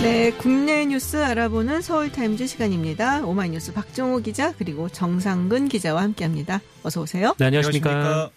네, 0.00 0.30
국내 0.38 0.86
뉴스 0.86 1.22
알아보는 1.22 1.82
서울 1.82 2.10
타임즈 2.10 2.46
시간입니다. 2.46 3.26
오마이뉴스 3.26 3.74
박정호 3.74 4.20
기자 4.20 4.54
그리고 4.56 4.88
정상근 4.88 5.68
기자와 5.68 6.00
함께합니다. 6.00 6.62
어서 6.82 7.02
오세요. 7.02 7.34
네, 7.38 7.44
안녕하십니까. 7.44 8.30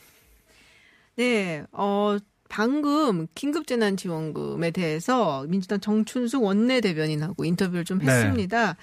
네, 1.15 1.63
어 1.71 2.17
방금 2.53 3.25
긴급재난지원금에 3.33 4.69
대해서 4.69 5.43
민주당 5.47 5.79
정춘숙 5.79 6.43
원내대변인하고 6.43 7.45
인터뷰를 7.45 7.83
좀 7.83 7.97
네. 7.97 8.05
했습니다. 8.05 8.75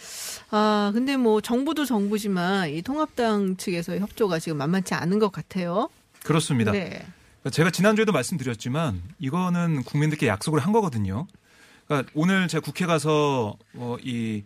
아 0.51 0.91
근데 0.93 1.17
뭐 1.17 1.41
정부도 1.41 1.85
정부지만 1.85 2.71
이 2.71 2.83
통합당 2.83 3.59
측에서의 3.59 4.01
협조가 4.01 4.41
지금 4.41 4.59
만만치 4.59 4.95
않은 4.95 5.21
것 5.21 5.31
같아요. 5.31 5.89
그렇습니다. 6.25 6.73
네. 6.73 7.07
제가 7.53 7.71
지난주에도 7.71 8.11
말씀드렸지만 8.11 9.01
이거는 9.21 9.85
국민들께 9.85 10.27
약속을 10.27 10.59
한 10.59 10.73
거거든요. 10.73 11.29
그러니까 11.87 12.11
오늘 12.17 12.49
제가 12.49 12.65
국회 12.65 12.87
가서 12.87 13.57
어, 13.75 13.97
이 14.03 14.43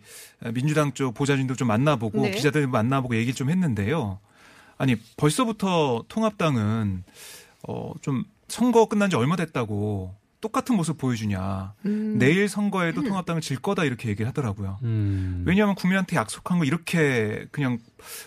민주당 0.53 0.93
쪽 0.93 1.15
보좌진도 1.15 1.55
좀 1.55 1.67
만나보고 1.69 2.21
네. 2.21 2.29
기자들 2.29 2.67
만나보고 2.67 3.15
얘기를 3.15 3.33
좀 3.33 3.49
했는데요. 3.49 4.19
아니 4.77 4.95
벌써부터 5.17 6.05
통합당은 6.09 7.03
어, 7.67 7.93
좀 8.03 8.23
선거 8.47 8.87
끝난 8.87 9.09
지 9.09 9.15
얼마 9.15 9.35
됐다고 9.35 10.15
똑같은 10.41 10.75
모습 10.75 10.99
보여주냐. 10.99 11.73
음. 11.85 12.17
내일 12.19 12.47
선거에도 12.47 13.01
통합당을 13.01 13.41
질 13.41 13.57
거다 13.57 13.83
이렇게 13.83 14.09
얘기를 14.09 14.27
하더라고요. 14.27 14.77
음. 14.83 15.43
왜냐하면 15.47 15.73
국민한테 15.73 16.15
약속한 16.17 16.59
거 16.59 16.65
이렇게 16.65 17.47
그냥 17.51 17.79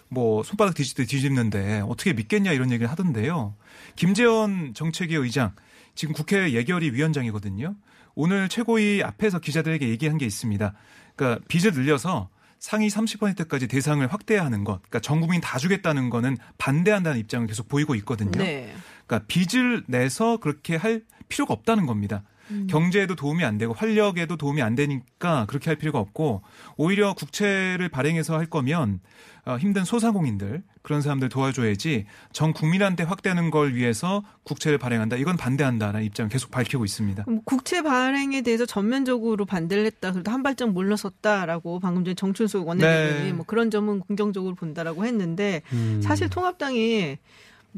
뭐 0.08 0.42
손바닥 0.42 0.74
뒤집듯 0.74 1.06
뒤집는데 1.08 1.82
어떻게 1.86 2.12
믿겠냐 2.12 2.52
이런 2.52 2.72
얘기를 2.72 2.90
하던데요. 2.90 3.54
김재원 3.94 4.74
정책위 4.74 5.14
의장 5.14 5.52
지금 5.94 6.12
국회 6.12 6.52
예결위 6.52 6.90
위원장이거든요. 6.90 7.76
오늘 8.16 8.48
최고위 8.48 9.02
앞에서 9.04 9.38
기자들에게 9.38 9.88
얘기한 9.88 10.18
게 10.18 10.26
있습니다. 10.26 10.74
그러니까 11.14 11.44
빚을 11.46 11.72
늘려서 11.72 12.30
상위 12.58 12.88
30%까지 12.88 13.68
대상을 13.68 14.04
확대해야 14.12 14.44
하는 14.44 14.64
것, 14.64 14.78
그러니까 14.78 15.00
전 15.00 15.20
국민 15.20 15.40
다 15.40 15.58
주겠다는 15.58 16.10
거는 16.10 16.36
반대한다는 16.58 17.20
입장을 17.20 17.46
계속 17.46 17.68
보이고 17.68 17.94
있거든요. 17.96 18.32
네. 18.32 18.74
그러니까 19.08 19.26
빚을 19.26 19.84
내서 19.88 20.36
그렇게 20.36 20.76
할 20.76 21.02
필요가 21.28 21.54
없다는 21.54 21.86
겁니다. 21.86 22.22
음. 22.50 22.66
경제에도 22.68 23.14
도움이 23.14 23.44
안 23.44 23.58
되고 23.58 23.72
활력에도 23.72 24.36
도움이 24.36 24.62
안 24.62 24.74
되니까 24.74 25.44
그렇게 25.48 25.70
할 25.70 25.76
필요가 25.76 25.98
없고 25.98 26.42
오히려 26.76 27.14
국채를 27.14 27.88
발행해서 27.88 28.36
할 28.36 28.46
거면 28.46 29.00
어, 29.44 29.56
힘든 29.56 29.84
소상공인들 29.84 30.62
그런 30.82 31.00
사람들 31.02 31.28
도와줘야지 31.28 32.06
전 32.32 32.52
국민한테 32.52 33.02
확대하는 33.02 33.50
걸 33.50 33.74
위해서 33.74 34.22
국채를 34.44 34.78
발행한다 34.78 35.16
이건 35.16 35.36
반대한다라는 35.36 36.04
입장을 36.04 36.28
계속 36.30 36.50
밝히고 36.50 36.84
있습니다. 36.84 37.24
국채 37.44 37.82
발행에 37.82 38.42
대해서 38.42 38.66
전면적으로 38.66 39.44
반대를 39.44 39.84
했다. 39.86 40.12
그래도 40.12 40.30
한 40.30 40.42
발짝 40.42 40.70
물러섰다라고 40.70 41.80
방금 41.80 42.04
전에 42.04 42.14
정춘숙 42.14 42.66
원내대변인이 42.66 43.26
네. 43.26 43.32
뭐 43.32 43.44
그런 43.46 43.70
점은 43.70 44.00
긍정적으로 44.00 44.54
본다라고 44.54 45.04
했는데 45.04 45.62
음. 45.72 46.00
사실 46.02 46.28
통합당이 46.28 47.18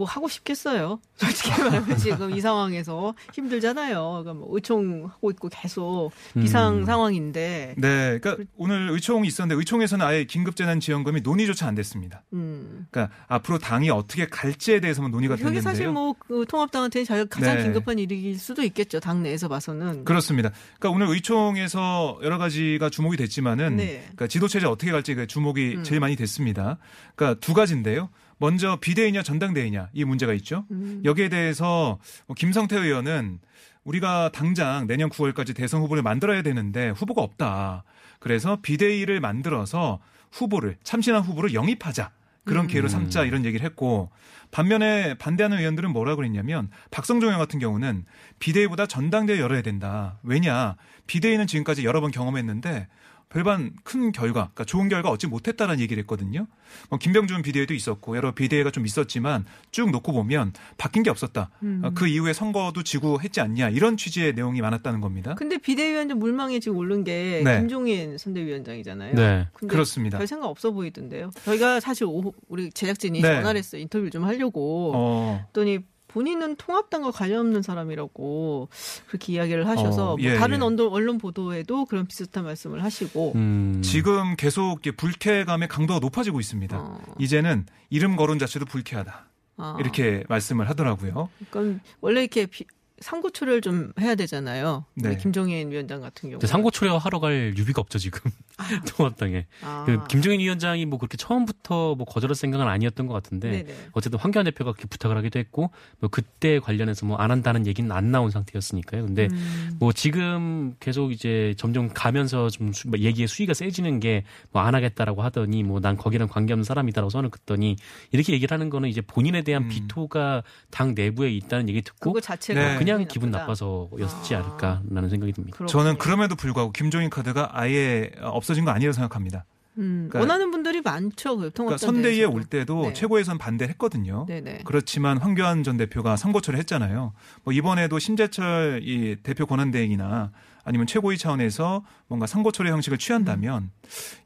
뭐 0.00 0.07
하고 0.09 0.28
싶겠어요. 0.28 0.99
솔직히 1.16 1.50
말하면 1.50 1.99
지금 1.99 2.30
이 2.35 2.40
상황에서 2.40 3.14
힘들잖아요. 3.35 4.23
그러니까 4.23 4.33
뭐 4.33 4.49
의총하고 4.52 5.30
있고 5.33 5.50
계속 5.52 6.11
비상 6.40 6.78
음. 6.78 6.85
상황인데. 6.87 7.75
네, 7.76 8.19
그러니까 8.19 8.42
오늘 8.57 8.88
의총이 8.90 9.28
있었는데 9.28 9.59
의총에서는 9.59 10.04
아예 10.07 10.25
긴급재난지원금이 10.25 11.21
논의조차 11.21 11.66
안 11.66 11.75
됐습니다. 11.75 12.23
음. 12.33 12.87
그러니까 12.90 13.14
앞으로 13.28 13.59
당이 13.59 13.90
어떻게 13.90 14.26
갈지에 14.26 14.80
대해서만 14.80 15.11
논의가 15.11 15.35
이게 15.35 15.45
됐는데요. 15.45 15.62
사실 15.62 15.88
뭐 15.88 16.14
그 16.26 16.47
통합당한테 16.49 17.04
자- 17.04 17.25
가장 17.26 17.57
네. 17.57 17.62
긴급한 17.64 17.99
일일 17.99 18.38
수도 18.38 18.62
있겠죠. 18.62 19.00
당 19.00 19.23
내에서 19.23 19.49
봐서는. 19.49 20.04
그렇습니다. 20.04 20.50
그러니까 20.78 20.90
오늘 20.97 21.14
의총에서 21.14 22.21
여러 22.23 22.38
가지가 22.38 22.88
주목이 22.90 23.16
됐지만은 23.16 23.76
네. 23.76 23.99
그러니까 24.02 24.26
지도체제 24.28 24.66
어떻게 24.66 24.92
갈지 24.92 25.14
가 25.14 25.26
주목이 25.26 25.75
음. 25.78 25.83
제일 25.85 26.00
많이 26.00 26.16
됐습니다. 26.16 26.78
그러니까 27.16 27.38
두 27.40 27.52
가지인데요. 27.52 28.09
먼저 28.40 28.76
비대위냐 28.80 29.23
전당대회냐 29.23 29.90
이 29.92 30.04
문제가 30.04 30.32
있죠. 30.35 30.64
음. 30.70 31.02
여기에 31.04 31.28
대해서 31.28 31.99
뭐 32.26 32.35
김성태 32.35 32.76
의원은 32.76 33.38
우리가 33.85 34.30
당장 34.32 34.87
내년 34.87 35.11
9월까지 35.11 35.54
대선 35.54 35.82
후보를 35.82 36.02
만들어야 36.02 36.40
되는데 36.42 36.88
후보가 36.90 37.23
없다. 37.23 37.85
그래서 38.18 38.59
비대위를 38.62 39.20
만들어서 39.20 40.00
후보를 40.32 40.76
참신한 40.82 41.23
후보를 41.23 41.52
영입하자. 41.54 42.11
그런 42.44 42.66
기회로 42.66 42.88
삼자 42.88 43.25
이런 43.25 43.44
얘기를 43.44 43.64
했고 43.64 44.11
반면에 44.50 45.14
반대하는 45.14 45.59
의원들은 45.59 45.90
뭐라 45.92 46.16
그랬냐면 46.16 46.70
박성종 46.90 47.28
의원 47.28 47.38
같은 47.38 47.61
경우는 47.61 48.06
비대위보다 48.38 48.87
전당대회 48.87 49.38
열어야 49.38 49.61
된다. 49.61 50.18
왜냐 50.23 50.76
비대위는 51.06 51.47
지금까지 51.47 51.85
여러 51.85 52.00
번 52.00 52.11
경험했는데 52.11 52.88
별반 53.30 53.70
큰 53.84 54.10
결과, 54.10 54.50
그러니까 54.52 54.64
좋은 54.64 54.88
결과 54.88 55.08
얻지 55.10 55.28
못했다라는 55.28 55.80
얘기를 55.80 56.00
했거든요. 56.02 56.49
뭐 56.88 56.99
김병준 56.99 57.42
비대위도 57.42 57.75
있었고 57.75 58.16
여러 58.16 58.34
비대위가 58.34 58.72
좀 58.72 58.84
있었지만 58.84 59.44
쭉 59.70 59.90
놓고 59.90 60.12
보면 60.12 60.52
바뀐 60.76 61.04
게 61.04 61.10
없었다. 61.10 61.49
음. 61.62 61.80
어, 61.84 61.90
그 61.94 62.08
이후에 62.08 62.32
선거도 62.32 62.82
지고 62.82 63.20
했지 63.20 63.40
않냐 63.40 63.68
이런 63.70 63.96
취지의 63.96 64.34
내용이 64.34 64.60
많았다는 64.60 65.00
겁니다. 65.00 65.37
근데 65.37 65.58
비대위원장 65.58 66.18
물망에 66.18 66.58
지금 66.58 66.76
오른 66.78 67.04
게 67.04 67.42
네. 67.44 67.60
김종인 67.60 68.18
선대위원장이잖아요. 68.18 69.14
네. 69.14 69.46
근데 69.54 69.72
그렇습니다. 69.72 70.18
별 70.18 70.26
생각 70.26 70.49
없어 70.49 70.72
보이던데요. 70.72 71.30
저희가 71.44 71.78
사실 71.78 72.06
오후 72.06 72.32
우리 72.49 72.70
제작진이 72.70 73.20
네. 73.20 73.37
전화를 73.37 73.58
했어요. 73.58 73.80
인터뷰를 73.82 74.10
좀 74.10 74.25
하려고. 74.25 74.92
어, 74.96 75.44
했더니 75.46 75.78
본인은 76.11 76.57
통합당과 76.57 77.12
관련 77.12 77.47
없는 77.47 77.62
사람이라고 77.62 78.69
그렇게 79.07 79.33
이야기를 79.33 79.69
하셔서 79.69 80.12
어, 80.12 80.17
뭐 80.17 80.25
예, 80.25 80.35
다른 80.35 80.61
예. 80.61 80.64
언론, 80.64 80.93
언론 80.93 81.19
보도에도 81.19 81.85
그런 81.85 82.07
비슷한 82.07 82.45
말씀을 82.45 82.83
하시고 82.83 83.33
음. 83.37 83.81
지금 83.83 84.35
계속 84.37 84.81
불쾌감의 84.97 85.69
강도가 85.69 86.00
높아지고 86.00 86.40
있습니다. 86.40 86.79
어. 86.79 87.00
이제는 87.19 87.67
이름 87.90 88.17
거론 88.17 88.38
자체도 88.38 88.67
불쾌하다. 88.67 89.26
아, 89.57 89.76
이렇게 89.79 90.25
말씀을 90.29 90.69
하더라고요. 90.69 91.29
그러니까 91.50 91.83
원래 92.00 92.21
이렇게 92.23 92.47
비, 92.47 92.64
상고초를 93.00 93.61
좀 93.62 93.92
해야 93.99 94.14
되잖아요. 94.14 94.85
네. 94.95 95.16
김종인 95.16 95.71
위원장 95.71 96.00
같은 96.02 96.28
경우. 96.28 96.33
근데 96.38 96.47
상고 96.47 96.71
초려 96.71 96.99
하러 96.99 97.19
갈 97.19 97.54
유비가 97.57 97.80
없죠 97.80 97.99
지금 97.99 98.30
통합당에. 98.97 99.47
아. 99.62 99.85
그 99.87 100.07
김종인 100.09 100.40
위원장이 100.40 100.85
뭐 100.87 100.99
그렇게 100.99 101.16
처음부터 101.16 101.95
뭐 101.95 102.04
거절할 102.04 102.35
생각은 102.35 102.66
아니었던 102.66 103.07
것 103.07 103.14
같은데 103.14 103.50
네네. 103.50 103.75
어쨌든 103.92 104.19
황교안 104.19 104.45
대표가 104.45 104.73
그렇게 104.73 104.87
부탁을 104.88 105.16
하기도 105.16 105.38
했고 105.38 105.71
뭐 105.99 106.11
그때 106.11 106.59
관련해서 106.59 107.07
뭐 107.07 107.21
안 107.21 107.30
한다는 107.30 107.66
얘기는 107.66 107.90
안 107.92 108.11
나온 108.11 108.30
상태였으니까요. 108.30 109.04
근데 109.07 109.28
음. 109.30 109.76
뭐 109.78 109.92
지금 109.92 110.75
계속 110.80 111.12
이제 111.12 111.54
점점 111.59 111.88
가면서 111.92 112.49
좀 112.50 112.73
수- 112.73 112.88
뭐 112.88 112.99
얘기의 112.99 113.28
수위가 113.28 113.54
세지는 113.54 114.00
게 114.00 114.25
뭐 114.52 114.61
안 114.62 114.75
하겠다라고 114.75 115.23
하더니 115.23 115.62
뭐 115.62 115.80
난 115.80 115.97
거기랑 115.97 116.28
관계없는 116.28 116.64
사람이다라고 116.64 117.09
선을 117.11 117.30
긋더니 117.30 117.76
이렇게 118.12 118.33
얘기를 118.35 118.52
하는 118.52 118.69
거는 118.71 118.88
이제 118.88 119.00
본인에 119.00 119.42
대한 119.42 119.62
음. 119.64 119.69
비토가 119.69 120.42
당 120.71 120.95
내부에 120.95 121.30
있다는 121.30 121.69
얘기 121.71 121.80
듣고 121.83 122.11
그거 122.12 122.21
자체가 122.21 122.73
네. 122.73 122.78
그냥 122.78 122.89
기분이 122.99 123.09
기분 123.09 123.30
나쁘다. 123.30 123.42
나빠서였지 123.64 124.35
아. 124.35 124.38
않을까라는 124.40 125.09
생각이 125.09 125.32
듭니다. 125.32 125.56
그렇군요. 125.56 125.66
저는 125.66 125.99
그럼에도 125.99 126.35
불구하고 126.37 126.73
김종인 126.73 127.11
카드가 127.11 127.50
아예 127.52 128.11
없어진 128.20 128.64
거 128.64 128.70
아니라고 128.70 128.92
생각합니다. 128.92 129.44
음, 129.78 130.09
그러니까- 130.11 130.18
원하는 130.20 130.50
분들이 130.50 130.80
많죠. 130.80 131.37
그 131.37 131.50
통합당 131.52 131.54
그러니까 131.54 131.78
선대위에 131.78 132.16
내에서도. 132.18 132.35
올 132.37 132.44
때도 132.44 132.82
네. 132.88 132.92
최고에선 132.92 133.38
반대했거든요. 133.38 134.26
네네. 134.26 134.62
그렇지만 134.64 135.16
황교안 135.18 135.62
전 135.62 135.76
대표가 135.76 136.16
선거철을 136.16 136.59
했잖아요. 136.59 137.12
뭐 137.44 137.52
이번에도 137.54 137.99
심재철 137.99 138.80
이 138.82 139.16
대표 139.23 139.47
권한대행이나 139.47 140.32
아니면 140.64 140.87
최고위 140.87 141.16
차원에서 141.16 141.85
뭔가 142.09 142.26
선거철의 142.26 142.70
형식을 142.73 142.99
취한다면 142.99 143.70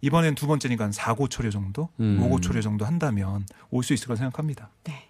이번엔 0.00 0.35
두 0.35 0.47
번째니까 0.49 0.85
한 0.85 0.92
사고 0.92 1.28
초려 1.28 1.50
정도, 1.50 1.90
음. 2.00 2.21
오고 2.23 2.40
초려 2.40 2.61
정도 2.61 2.85
한다면 2.85 3.47
올 3.71 3.85
수 3.85 3.92
있을 3.94 4.09
거라 4.09 4.16
생각합니다. 4.16 4.71
네. 4.85 5.09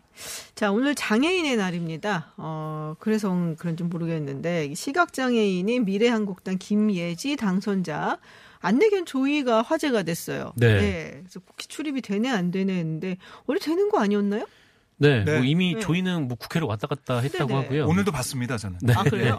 자, 0.54 0.70
오늘 0.70 0.94
장애인의 0.94 1.56
날입니다. 1.56 2.32
어, 2.36 2.94
그래서 2.98 3.54
그런지 3.58 3.82
모르겠는데, 3.82 4.74
시각장애인인 4.74 5.84
미래한국당 5.84 6.58
김예지 6.58 7.36
당선자, 7.36 8.18
안내견 8.60 9.04
조의가 9.04 9.62
화제가 9.62 10.04
됐어요. 10.04 10.52
네. 10.56 11.20
그래서 11.20 11.40
국회 11.40 11.66
출입이 11.66 12.00
되네, 12.00 12.30
안 12.30 12.50
되네 12.50 12.72
했는데, 12.72 13.18
원래 13.46 13.58
되는 13.60 13.90
거 13.90 13.98
아니었나요? 14.00 14.46
네, 14.96 15.24
네. 15.24 15.36
뭐 15.36 15.44
이미 15.44 15.74
네. 15.74 15.80
조이는 15.80 16.28
뭐 16.28 16.36
국회를 16.36 16.66
왔다 16.66 16.86
갔다 16.86 17.18
했다고 17.18 17.48
네네. 17.48 17.62
하고요. 17.62 17.86
오늘도 17.86 18.12
봤습니다, 18.12 18.56
저는. 18.56 18.78
네. 18.82 18.92
아 18.94 19.02
그래요? 19.02 19.36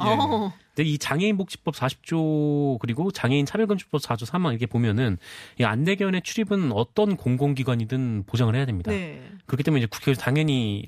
근데 0.75 0.89
이 0.89 0.97
장애인 0.97 1.37
복지법 1.37 1.75
40조 1.75 2.79
그리고 2.79 3.11
장애인 3.11 3.45
차별금지법 3.45 4.01
4조 4.01 4.29
3항 4.29 4.51
이렇게 4.51 4.65
보면은 4.65 5.17
이 5.59 5.63
안내견의 5.63 6.21
출입은 6.23 6.71
어떤 6.73 7.15
공공기관이든 7.15 8.23
보장을 8.25 8.53
해야 8.53 8.65
됩니다. 8.65 8.91
네. 8.91 9.21
그렇기 9.45 9.63
때문에 9.63 9.81
이제 9.81 9.87
국회에서 9.89 10.21
당연히 10.21 10.85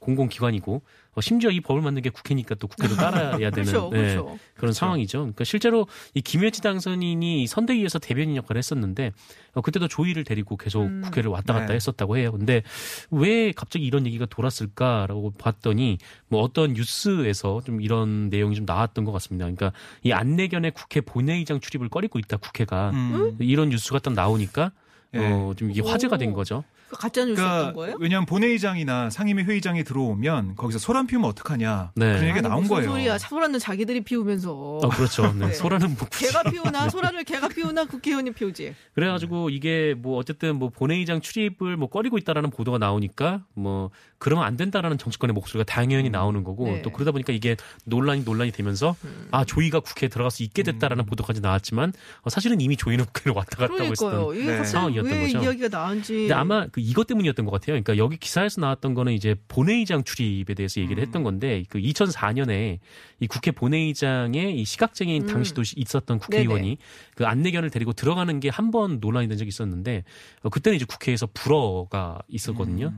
공공기관이고 0.00 0.82
어, 1.12 1.20
심지어 1.20 1.50
이 1.50 1.60
법을 1.60 1.82
만든 1.82 2.02
게 2.02 2.10
국회니까 2.10 2.54
또 2.56 2.66
국회도 2.66 2.96
따라야 2.96 3.50
되는 3.50 3.52
그렇죠, 3.52 3.90
네, 3.92 4.14
그렇죠. 4.14 4.38
그런 4.54 4.72
상황이죠. 4.72 5.18
그러니까 5.18 5.44
실제로 5.44 5.86
이 6.14 6.20
김혜지 6.20 6.62
당선인이 6.62 7.46
선대위에서 7.46 7.98
대변인 7.98 8.36
역할을 8.36 8.58
했었는데 8.58 9.12
어, 9.54 9.60
그때도 9.60 9.88
조이를 9.88 10.24
데리고 10.24 10.56
계속 10.56 10.82
음. 10.82 11.02
국회를 11.02 11.30
왔다 11.30 11.52
갔다 11.52 11.68
네. 11.68 11.74
했었다고 11.74 12.16
해요. 12.16 12.32
근데 12.32 12.62
왜 13.10 13.52
갑자기 13.52 13.84
이런 13.84 14.06
얘기가 14.06 14.26
돌았을까라고 14.26 15.32
봤더니 15.38 15.98
뭐 16.28 16.40
어떤 16.42 16.72
뉴스에서 16.74 17.60
좀 17.64 17.80
이런 17.80 18.28
내용이 18.28 18.56
좀 18.56 18.64
나왔던 18.64 19.04
것 19.04 19.12
같습니다. 19.12 19.44
그러니까 19.44 19.72
이 20.02 20.12
안내견의 20.12 20.72
국회 20.72 21.00
본회의장 21.00 21.60
출입을 21.60 21.88
꺼리고 21.88 22.18
있다 22.18 22.38
국회가 22.38 22.90
음. 22.90 23.36
이런 23.40 23.68
뉴스가 23.68 23.98
딱 23.98 24.14
나오니까 24.14 24.72
예. 25.14 25.18
어, 25.18 25.54
좀 25.56 25.70
이게 25.70 25.82
화제가 25.82 26.16
된 26.18 26.30
오. 26.30 26.34
거죠. 26.34 26.64
그 26.90 26.96
가짜 26.96 27.24
뉴스였던 27.24 27.48
그러니까 27.48 27.72
거예요? 27.72 27.96
왜냐하면 28.00 28.26
본회의장이나 28.26 29.10
상임위 29.10 29.44
회의장이 29.44 29.84
들어오면 29.84 30.56
거기서 30.56 30.80
소란 30.80 31.06
피우면 31.06 31.30
어떡하냐 31.30 31.92
네. 31.94 32.06
그런 32.06 32.22
얘기가 32.24 32.38
아니, 32.38 32.48
나온 32.48 32.62
무슨 32.62 32.76
거예요. 32.76 32.90
소리야? 32.90 33.18
차보라는 33.18 33.58
자기들이 33.60 34.00
피우면서. 34.00 34.52
어, 34.52 34.88
그렇죠. 34.88 35.32
네. 35.34 35.46
네. 35.46 35.52
소라는 35.52 35.96
뭐 35.96 36.08
개가 36.10 36.42
피우나 36.50 36.88
소란을 36.90 37.22
개가 37.22 37.48
피우나 37.48 37.84
국회의원이 37.84 38.32
피우지. 38.32 38.74
그래가지고 38.94 39.50
이게 39.50 39.94
뭐 39.96 40.18
어쨌든 40.18 40.56
뭐 40.56 40.68
본회의장 40.70 41.20
출입을 41.20 41.76
뭐 41.76 41.88
꺼리고 41.88 42.18
있다라는 42.18 42.50
보도가 42.50 42.78
나오니까 42.78 43.44
뭐 43.54 43.90
그러면 44.20 44.44
안 44.44 44.56
된다라는 44.56 44.98
정치권의 44.98 45.32
목소리가 45.34 45.64
당연히 45.64 46.10
나오는 46.10 46.44
거고 46.44 46.66
네. 46.66 46.82
또 46.82 46.90
그러다 46.90 47.10
보니까 47.10 47.32
이게 47.32 47.56
논란이 47.86 48.22
논란이 48.22 48.52
되면서 48.52 48.94
아 49.30 49.44
조이가 49.44 49.80
국회에 49.80 50.08
들어가서 50.08 50.44
있게 50.44 50.62
됐다라는 50.62 51.06
보도까지 51.06 51.40
나왔지만 51.40 51.92
어, 52.20 52.30
사실은 52.30 52.60
이미 52.60 52.76
조이는 52.76 53.06
국회를 53.06 53.32
왔다 53.34 53.56
갔다 53.56 53.82
하고 53.82 53.92
있었던 53.92 54.46
네. 54.46 54.64
상황이었던 54.64 55.10
왜 55.10 55.22
거죠. 55.32 55.42
이야기가 55.42 55.68
나온지. 55.68 56.14
근데 56.14 56.34
아마 56.34 56.66
그 56.66 56.80
이것 56.80 57.06
때문이었던 57.06 57.44
것 57.46 57.50
같아요. 57.50 57.80
그러니까 57.82 57.96
여기 57.96 58.18
기사에서 58.18 58.60
나왔던 58.60 58.94
거는 58.94 59.14
이제 59.14 59.34
본회의장 59.48 60.04
출입에 60.04 60.54
대해서 60.54 60.80
얘기를 60.80 61.02
했던 61.02 61.22
건데 61.24 61.64
그 61.70 61.78
2004년에 61.80 62.78
이 63.20 63.26
국회 63.26 63.50
본회의장에 63.50 64.52
이 64.52 64.64
시각장애인 64.64 65.22
음. 65.22 65.26
당시도 65.26 65.62
있었던 65.76 66.18
국회의원이 66.18 66.76
그 67.14 67.26
안내견을 67.26 67.70
데리고 67.70 67.92
들어가는 67.94 68.38
게 68.38 68.50
한 68.50 68.70
번 68.70 68.98
논란이 69.00 69.26
된 69.26 69.36
적이 69.36 69.48
있었는데 69.48 70.04
어, 70.42 70.48
그때는 70.48 70.76
이제 70.76 70.84
국회에서 70.84 71.26
불어가 71.34 72.20
있었거든요. 72.28 72.92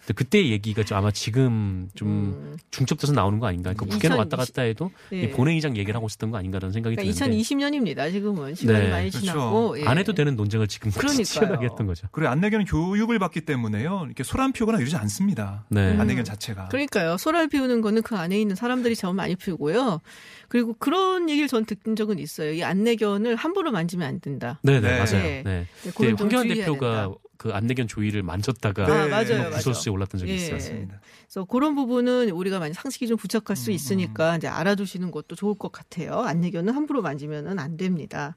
근데 0.00 0.14
그때 0.14 0.48
얘기가 0.48 0.82
좀 0.84 0.98
아마 0.98 1.10
지금 1.10 1.88
좀 1.94 2.08
음. 2.08 2.56
중첩돼서 2.70 3.12
나오는 3.12 3.38
거 3.38 3.46
아닌가. 3.46 3.72
그러니까 3.72 3.94
국회는 3.94 4.16
2020 4.16 4.18
왔다 4.18 4.36
갔다 4.36 4.62
해도 4.62 4.90
예. 5.12 5.22
이 5.22 5.30
본회의장 5.30 5.76
얘기를 5.76 5.94
하고 5.94 6.06
있었던 6.06 6.30
거 6.30 6.38
아닌가라는 6.38 6.72
생각이 6.72 6.96
그러니까 6.96 7.14
드는데 7.14 7.38
2020년입니다. 7.38 8.10
지금은 8.12 8.54
시간이 8.54 8.78
네. 8.78 8.90
많이 8.90 9.10
그렇죠. 9.10 9.26
지났고 9.26 9.80
예. 9.80 9.84
안 9.84 9.98
해도 9.98 10.14
되는 10.14 10.36
논쟁을 10.36 10.68
지금 10.68 10.90
그러니까요. 10.90 11.24
치열하게 11.24 11.66
했던 11.66 11.86
거죠. 11.86 12.08
그리고 12.12 12.30
안내견은 12.30 12.66
교육을 12.66 13.18
받기 13.18 13.42
때문에요. 13.42 14.04
이렇게 14.06 14.22
소란 14.22 14.52
피우거나 14.52 14.78
이러지 14.78 14.96
않습니다. 14.96 15.64
네. 15.68 15.92
음. 15.92 16.00
안내견 16.00 16.24
자체가. 16.24 16.68
그러니까요. 16.68 17.16
소랄 17.18 17.48
피우는 17.48 17.80
거는 17.80 18.02
그 18.02 18.16
안에 18.16 18.40
있는 18.40 18.56
사람들이 18.56 18.96
저 18.96 19.12
많이 19.12 19.36
피우고요. 19.36 20.00
그리고 20.48 20.74
그런 20.78 21.28
얘기를 21.28 21.48
전 21.48 21.64
듣은 21.64 21.96
적은 21.96 22.18
있어요. 22.18 22.52
이 22.52 22.62
안내견을 22.62 23.36
함부로 23.36 23.72
만지면 23.72 24.06
안 24.06 24.20
된다. 24.20 24.60
네네 24.62 24.80
네. 24.80 24.98
맞아요. 24.98 25.22
네. 25.22 25.42
네. 25.42 25.42
네, 25.44 25.66
네, 25.82 25.90
그건 25.90 26.08
좀 26.08 26.16
황교안 26.18 26.42
주의해야 26.44 26.66
대표가 26.66 27.02
된다. 27.02 27.18
그 27.38 27.52
안내견 27.52 27.88
조이를 27.88 28.22
만졌다가 28.22 28.86
네. 28.86 28.92
아, 28.92 29.06
맞아요, 29.08 29.42
뭐 29.42 29.50
구설수에 29.50 29.90
맞아요. 29.90 29.94
올랐던 29.94 30.18
적이 30.20 30.32
예. 30.32 30.34
있어요. 30.36 30.52
맞습니다. 30.52 31.00
그래서 31.26 31.44
그런 31.44 31.74
부분은 31.74 32.30
우리가 32.30 32.58
많이 32.58 32.74
상식이 32.74 33.06
좀 33.06 33.16
부착할 33.16 33.56
수 33.56 33.70
음, 33.70 33.74
있으니까 33.74 34.36
이제 34.36 34.48
알아두시는 34.48 35.10
것도 35.10 35.36
좋을 35.36 35.54
것 35.54 35.72
같아요. 35.72 36.20
안내견은 36.20 36.74
함부로 36.74 37.02
만지면은 37.02 37.58
안 37.58 37.76
됩니다. 37.76 38.36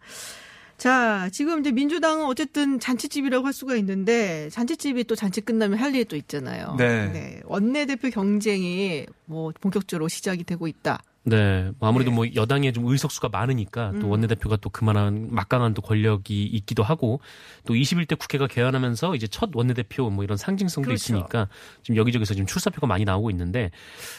자, 0.77 1.27
지금 1.33 1.59
이제 1.59 1.71
민주당은 1.73 2.25
어쨌든 2.25 2.79
잔치집이라고 2.79 3.45
할 3.45 3.51
수가 3.51 3.75
있는데 3.75 4.49
잔치집이 4.49 5.03
또 5.03 5.15
잔치 5.15 5.41
끝나면 5.41 5.77
할 5.77 5.93
일이 5.93 6.05
또 6.05 6.15
있잖아요. 6.15 6.75
네. 6.77 7.41
원내대표 7.43 8.09
경쟁이 8.09 9.05
뭐 9.25 9.51
본격적으로 9.59 10.07
시작이 10.07 10.45
되고 10.45 10.67
있다. 10.67 11.01
네, 11.23 11.71
뭐 11.79 11.89
아무래도 11.89 12.11
네. 12.11 12.15
뭐 12.15 12.25
여당에 12.35 12.71
좀 12.71 12.85
의석수가 12.87 13.29
많으니까 13.29 13.91
또 13.99 14.07
음. 14.07 14.11
원내대표가 14.11 14.57
또 14.57 14.69
그만한 14.69 15.27
막강한 15.31 15.73
또 15.73 15.81
권력이 15.81 16.45
있기도 16.45 16.81
하고 16.81 17.19
또 17.65 17.73
21대 17.73 18.17
국회가 18.17 18.47
개헌하면서 18.47 19.15
이제 19.15 19.27
첫 19.27 19.49
원내대표 19.53 20.09
뭐 20.09 20.23
이런 20.23 20.37
상징성도 20.37 20.87
그렇죠. 20.87 21.13
있으니까 21.13 21.47
지금 21.83 21.97
여기저기서 21.97 22.33
지금 22.33 22.47
출사표가 22.47 22.87
많이 22.87 23.05
나오고 23.05 23.29
있는데 23.31 23.69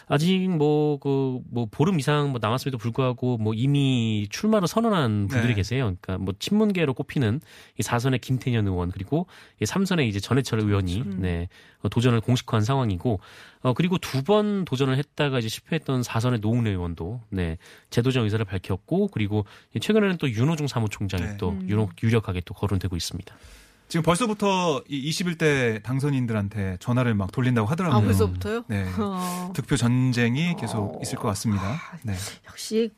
아직 0.06 0.48
뭐 0.50 0.98
그뭐 0.98 1.66
보름 1.70 1.98
이상 1.98 2.30
뭐 2.30 2.38
남았음에도 2.40 2.78
불구하고 2.78 3.38
뭐 3.38 3.54
이미 3.54 4.28
출마를 4.30 4.68
선언한 4.68 5.28
분들이 5.28 5.48
네. 5.48 5.54
계세요. 5.54 5.96
그러니까 6.00 6.18
뭐 6.18 6.34
친문계로 6.38 6.94
꼽히는 6.94 7.40
이 7.78 7.82
4선의 7.82 8.20
김태년 8.20 8.66
의원 8.68 8.90
그리고 8.90 9.26
이 9.60 9.64
3선의 9.64 10.06
이제 10.06 10.20
전해철 10.20 10.60
의원이 10.60 11.00
음. 11.00 11.18
네 11.20 11.48
어, 11.82 11.88
도전을 11.88 12.20
공식화한 12.20 12.62
상황이고 12.62 13.20
어 13.62 13.72
그리고 13.74 13.98
두 13.98 14.20
번 14.20 14.64
도전을 14.66 14.98
했다가 14.98 15.38
이제 15.38 15.48
실패했던 15.48 16.02
4선의 16.02 16.40
노웅래 16.42 16.70
의원 16.70 16.89
도네 16.94 17.58
재도전 17.90 18.24
의사를 18.24 18.44
밝혔고 18.44 19.08
그리고 19.08 19.44
최근에는 19.78 20.18
또 20.18 20.30
윤호중 20.30 20.66
사무총장이 20.66 21.22
네. 21.22 21.36
또 21.36 21.50
음. 21.50 21.68
유력, 21.68 21.90
유력하게 22.02 22.42
또 22.44 22.54
거론되고 22.54 22.96
있습니다. 22.96 23.34
지금 23.88 24.04
벌써부터 24.04 24.84
이 24.88 25.10
21대 25.10 25.82
당선인들한테 25.82 26.76
전화를 26.78 27.14
막 27.14 27.32
돌린다고 27.32 27.66
하더라고요. 27.66 27.98
아, 27.98 28.02
벌써부터요? 28.02 28.64
네. 28.68 28.86
어, 28.98 29.52
득표 29.52 29.76
전쟁이 29.76 30.52
어. 30.52 30.56
계속 30.56 31.00
있을 31.02 31.18
것 31.18 31.26
같습니다. 31.28 31.80
네. 32.04 32.14
역시 32.46 32.92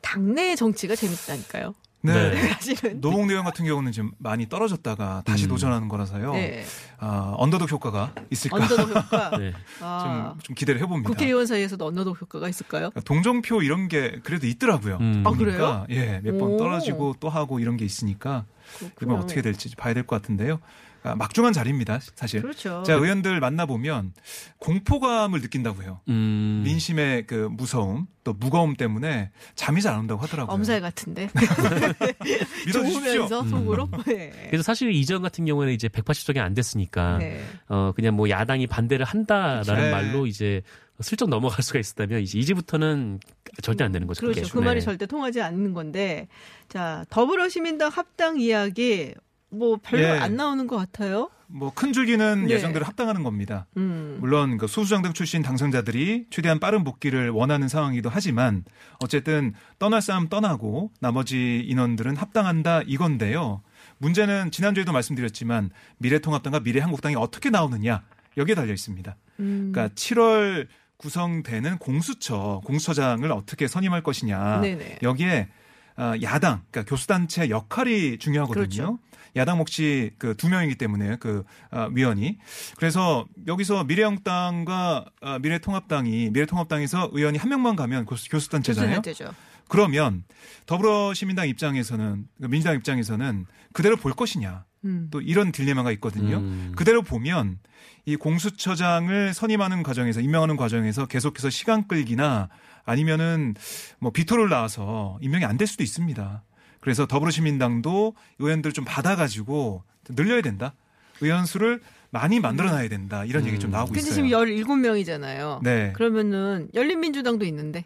당내 0.00 0.56
정치가 0.56 0.96
재밌다니까요. 0.96 1.74
네. 2.02 2.30
네. 2.30 2.48
사실은. 2.52 3.00
노웅 3.00 3.30
의원 3.30 3.44
같은 3.44 3.64
경우는 3.64 3.92
지금 3.92 4.10
많이 4.18 4.48
떨어졌다가 4.48 5.22
다시 5.24 5.44
음. 5.46 5.48
도전하는 5.50 5.88
거라서요. 5.88 6.32
네. 6.34 6.64
아, 6.98 7.34
언더독 7.36 7.70
효과가 7.70 8.12
있을까 8.30 8.56
언더독 8.56 8.90
효과. 8.90 9.30
네. 9.38 9.52
아, 9.80 10.32
좀, 10.34 10.40
좀 10.42 10.54
기대를 10.54 10.80
해봅니다. 10.80 11.08
국회의원 11.08 11.46
사이에서도 11.46 11.84
언더독 11.86 12.20
효과가 12.20 12.48
있을까요? 12.48 12.90
그러니까 12.90 13.00
동정표 13.02 13.62
이런 13.62 13.88
게 13.88 14.20
그래도 14.24 14.46
있더라고요. 14.46 14.98
음. 15.00 15.22
아, 15.26 15.30
그래요? 15.30 15.86
예, 15.90 16.20
몇번 16.22 16.50
오. 16.52 16.56
떨어지고 16.58 17.14
또 17.20 17.28
하고 17.28 17.60
이런 17.60 17.76
게 17.76 17.84
있으니까 17.84 18.44
이번 18.78 18.90
그렇군요. 18.94 19.20
어떻게 19.20 19.42
될지 19.42 19.74
봐야 19.76 19.94
될 19.94 20.02
것 20.06 20.20
같은데요. 20.20 20.58
아, 21.04 21.14
막중한 21.16 21.52
자리입니다, 21.52 21.98
사실. 22.14 22.42
그렇죠. 22.42 22.82
자, 22.84 22.94
의원들 22.94 23.40
만나보면 23.40 24.12
공포감을 24.58 25.40
느낀다고 25.40 25.82
해요. 25.82 26.00
음. 26.08 26.62
민심의 26.64 27.26
그 27.26 27.48
무서움, 27.50 28.06
또 28.24 28.32
무거움 28.32 28.76
때문에 28.76 29.30
잠이 29.56 29.80
잘 29.82 29.92
안 29.92 30.00
온다고 30.00 30.22
하더라고요. 30.22 30.54
엄살 30.54 30.80
같은데. 30.80 31.28
믿어주십시오. 32.66 33.24
음. 33.24 33.48
속으로. 33.48 33.88
네. 34.06 34.32
그래서 34.46 34.62
사실 34.62 34.92
이전 34.92 35.22
같은 35.22 35.44
경우에는 35.44 35.74
이제 35.74 35.88
180석이 35.88 36.38
안 36.38 36.54
됐으니까 36.54 37.18
네. 37.18 37.42
어 37.68 37.92
그냥 37.94 38.14
뭐 38.14 38.30
야당이 38.30 38.66
반대를 38.68 39.04
한다라는 39.04 39.82
네. 39.84 39.90
말로 39.90 40.26
이제 40.26 40.62
슬쩍 41.00 41.28
넘어갈 41.28 41.62
수가 41.62 41.78
있었다면 41.78 42.20
이제 42.20 42.38
이제부터는 42.38 43.20
절대 43.60 43.84
안 43.84 43.92
되는 43.92 44.06
거죠. 44.06 44.20
그렇죠. 44.20 44.42
그게. 44.42 44.52
그 44.52 44.58
말이 44.60 44.80
네. 44.80 44.84
절대 44.84 45.06
통하지 45.06 45.42
않는 45.42 45.74
건데. 45.74 46.28
자, 46.68 47.04
더불어시민당 47.10 47.90
합당 47.90 48.40
이야기 48.40 49.14
뭐 49.52 49.78
별로 49.82 50.02
예. 50.02 50.10
안 50.18 50.36
나오는 50.36 50.66
것 50.66 50.76
같아요. 50.76 51.30
뭐 51.52 51.70
큰 51.74 51.92
줄기는 51.92 52.46
네. 52.46 52.54
예정대로 52.54 52.84
합당하는 52.84 53.22
겁니다. 53.22 53.66
음. 53.76 54.16
물론 54.20 54.56
그 54.56 54.66
소수정당 54.66 55.12
출신 55.12 55.42
당선자들이 55.42 56.26
최대한 56.30 56.58
빠른 56.58 56.82
복귀를 56.84 57.30
원하는 57.30 57.68
상황이기도 57.68 58.08
하지만 58.10 58.64
어쨌든 59.00 59.52
떠날 59.78 60.00
사람 60.00 60.28
떠나고 60.28 60.90
나머지 61.00 61.62
인원들은 61.66 62.16
합당한다 62.16 62.82
이건데요. 62.86 63.62
문제는 63.98 64.50
지난주에도 64.50 64.92
말씀드렸지만 64.92 65.70
미래통합당과 65.98 66.60
미래한국당이 66.60 67.16
어떻게 67.16 67.50
나오느냐 67.50 68.02
여기에 68.36 68.54
달려 68.54 68.72
있습니다. 68.72 69.16
음. 69.40 69.72
그러니까 69.72 69.94
7월 69.94 70.66
구성되는 70.96 71.78
공수처 71.78 72.60
공수처장을 72.64 73.30
어떻게 73.32 73.66
선임할 73.66 74.02
것이냐 74.02 74.60
네네. 74.60 74.98
여기에 75.02 75.48
어, 75.96 76.14
야당 76.22 76.62
그러니까 76.70 76.88
교수단체 76.88 77.50
역할이 77.50 78.18
중요하거든요. 78.18 78.64
그렇죠. 78.64 78.98
야당 79.36 79.58
몫이 79.58 80.10
그 80.18 80.34
두 80.34 80.48
명이기 80.48 80.74
때문에 80.76 81.16
그 81.16 81.44
어, 81.70 81.88
위원이 81.92 82.38
그래서 82.76 83.26
여기서 83.46 83.84
미래한국당과 83.84 85.04
어, 85.22 85.38
미래통합당이 85.40 86.30
미래통합당에서 86.32 87.10
의원이 87.12 87.38
한 87.38 87.48
명만 87.48 87.76
가면 87.76 88.06
교수, 88.06 88.28
교수단체잖아요. 88.28 89.02
되죠. 89.02 89.32
그러면 89.68 90.24
더불어시민당 90.66 91.48
입장에서는 91.48 92.26
그 92.40 92.46
민주당 92.48 92.76
입장에서는 92.76 93.46
그대로 93.72 93.96
볼 93.96 94.12
것이냐 94.12 94.64
음. 94.84 95.08
또 95.10 95.20
이런 95.20 95.50
딜레마가 95.52 95.92
있거든요. 95.92 96.38
음. 96.38 96.72
그대로 96.76 97.02
보면 97.02 97.58
이 98.04 98.16
공수처장을 98.16 99.32
선임하는 99.32 99.82
과정에서 99.82 100.20
임명하는 100.20 100.56
과정에서 100.56 101.06
계속해서 101.06 101.50
시간 101.50 101.86
끌기나 101.88 102.48
아니면은 102.84 103.54
뭐 103.98 104.10
비토를 104.10 104.48
나와서 104.48 105.18
임명이 105.22 105.44
안 105.44 105.56
될 105.56 105.66
수도 105.68 105.82
있습니다. 105.84 106.42
그래서 106.82 107.06
더불어시민당도 107.06 108.14
의원들을 108.40 108.74
좀 108.74 108.84
받아가지고 108.84 109.84
늘려야 110.10 110.42
된다. 110.42 110.74
의원 111.20 111.46
수를 111.46 111.80
많이 112.10 112.40
만들어놔야 112.40 112.88
된다 112.88 113.24
이런 113.24 113.44
음. 113.44 113.48
얘기 113.48 113.58
좀 113.60 113.70
나오고 113.70 113.92
근데 113.92 114.00
있어요. 114.00 114.14
지금 114.14 114.28
17명이잖아요. 114.30 115.62
네, 115.62 115.92
그러면은 115.94 116.68
열린민주당도 116.74 117.44
있는데. 117.46 117.84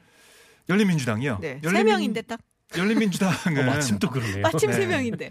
열린민주당이요. 0.68 1.38
네. 1.42 1.60
열린민- 1.62 2.14
3명인데 2.14 2.26
딱. 2.26 2.40
열린민주당은 2.76 3.58
어, 3.58 3.62
마침 3.66 3.98
또 3.98 4.10
그러네요. 4.10 4.42
마침 4.42 4.70
네. 4.70 4.78
3명인데. 4.86 5.30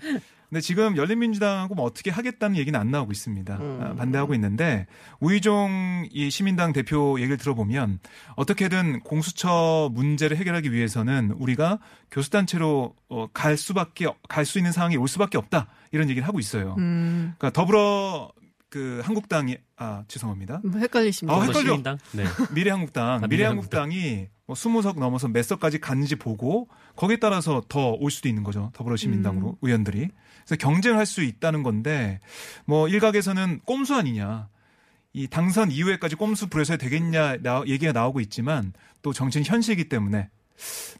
근데 0.49 0.61
지금 0.61 0.95
열린민주당하고 0.95 1.73
뭐 1.75 1.85
어떻게 1.85 2.11
하겠다는 2.11 2.55
얘기는 2.57 2.79
안 2.79 2.91
나오고 2.91 3.11
있습니다. 3.11 3.55
음. 3.57 3.79
아, 3.81 3.95
반대하고 3.95 4.33
있는데 4.35 4.85
우희종 5.19 6.07
이 6.11 6.29
시민당 6.29 6.71
대표 6.71 7.19
얘기를 7.19 7.37
들어보면 7.37 7.99
어떻게든 8.35 8.99
공수처 9.01 9.89
문제를 9.93 10.37
해결하기 10.37 10.71
위해서는 10.71 11.31
우리가 11.31 11.79
교수단체로 12.11 12.95
어, 13.09 13.27
갈 13.33 13.57
수밖에 13.57 14.05
갈 14.29 14.45
수 14.45 14.59
있는 14.59 14.71
상황이 14.71 14.95
올 14.97 15.07
수밖에 15.07 15.37
없다 15.39 15.67
이런 15.91 16.09
얘기를 16.09 16.27
하고 16.27 16.39
있어요. 16.39 16.75
음, 16.77 17.33
그러니까 17.37 17.49
더불어 17.59 18.31
그 18.69 19.01
한국당이 19.03 19.57
아 19.77 20.03
죄송합니다. 20.07 20.61
뭐 20.63 20.79
헷갈리십니다. 20.79 21.35
아, 21.35 21.41
헷갈려. 21.41 21.61
시민당? 21.69 21.97
네. 22.11 22.25
미래한국당, 22.53 23.23
아, 23.23 23.27
미래한국당이 23.27 24.27
뭐 24.45 24.55
20석 24.55 24.99
넘어서 24.99 25.27
몇 25.27 25.43
석까지 25.43 25.79
갔는지 25.79 26.15
보고 26.15 26.67
거기에 26.95 27.17
따라서 27.17 27.61
더 27.67 27.95
올 27.99 28.11
수도 28.11 28.29
있는 28.29 28.43
거죠. 28.43 28.71
더불어시민당으로 28.73 29.49
음. 29.49 29.55
의원들이. 29.61 30.09
그래서 30.45 30.55
경쟁할 30.57 31.05
수 31.05 31.23
있다는 31.23 31.63
건데 31.63 32.19
뭐 32.65 32.87
일각에서는 32.87 33.61
꼼수 33.65 33.95
아니냐. 33.95 34.49
이 35.13 35.27
당선 35.27 35.71
이후에까지 35.71 36.15
꼼수 36.15 36.47
부려서야 36.49 36.77
되겠냐 36.77 37.37
나, 37.37 37.63
얘기가 37.65 37.93
나오고 37.93 38.19
있지만 38.19 38.73
또 39.01 39.13
정치는 39.13 39.45
현실이기 39.45 39.87
때문에 39.87 40.29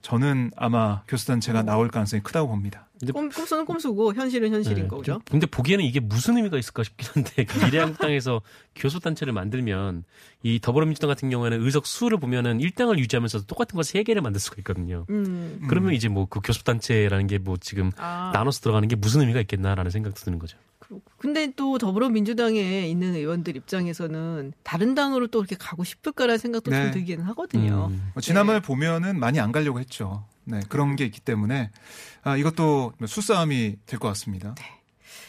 저는 0.02 0.52
아마 0.56 1.02
교수단체가 1.08 1.63
나올 1.63 1.88
가능성이 1.89 2.22
크다고 2.22 2.48
봅니다. 2.50 2.88
꼼, 3.13 3.30
꼼수는 3.30 3.65
꼼수고 3.65 4.13
현실은 4.13 4.52
현실인 4.54 4.84
네. 4.84 4.88
거죠. 4.88 5.20
근데 5.30 5.46
보기에는 5.48 5.84
이게 5.84 6.00
무슨 6.00 6.38
의미가 6.38 6.58
있을까 6.58 6.84
싶긴 6.84 7.08
한데 7.13 7.44
그 7.44 7.58
미래한국당에서 7.65 8.41
교수단체를 8.76 9.34
만들면 9.34 10.04
이 10.44 10.60
더불어민주당 10.62 11.10
같은 11.10 11.30
경우에는 11.30 11.62
의석 11.62 11.86
수를 11.88 12.18
보면은 12.20 12.60
일당을 12.62 12.98
유지하면서 13.00 13.46
똑같은 13.48 13.76
거 13.76 13.84
세 13.84 14.04
개를 14.04 14.22
만들 14.22 14.39
수가 14.39 14.56
있거든요. 14.60 15.06
음. 15.10 15.62
그러면 15.68 15.94
이제 15.94 16.08
뭐 16.08 16.26
그 16.28 16.39
교수단체라는 16.41 17.28
게 17.28 17.38
뭐 17.39 17.58
지금 17.60 17.91
아, 17.98 18.32
나눠서 18.34 18.62
들어가는 18.62 18.88
게 18.88 18.96
무슨 18.96 19.22
의미가 19.22 19.41
있겠나라는 19.41 19.91
생각도 19.91 20.22
드는 20.22 20.39
거죠. 20.39 20.58
그- 20.88 21.00
근데 21.17 21.52
또 21.56 21.78
더불어민주당에 21.78 22.88
있는 22.88 23.15
의원들 23.15 23.56
입장에서는 23.56 24.54
다른 24.63 24.93
당으로 24.95 25.28
또 25.28 25.39
이렇게 25.39 25.56
가고 25.58 25.84
싶을까라는 25.84 26.38
생각도 26.38 26.71
네. 26.71 26.84
좀 26.84 26.91
들기는 26.91 27.24
하거든요. 27.26 27.88
음. 27.91 28.12
뭐 28.13 28.21
지난번에 28.21 28.60
보면은 28.60 29.19
많이 29.19 29.39
안 29.39 29.52
가려고 29.52 29.80
했죠. 29.80 30.26
네, 30.43 30.60
그런 30.69 30.95
게 30.95 31.06
있기 31.06 31.21
때문에 31.21 31.71
아, 32.24 32.38
이것도 32.38 32.93
수싸움이 33.06 33.78
될 33.88 34.00
것 34.00 34.08
같습니다. 34.10 34.54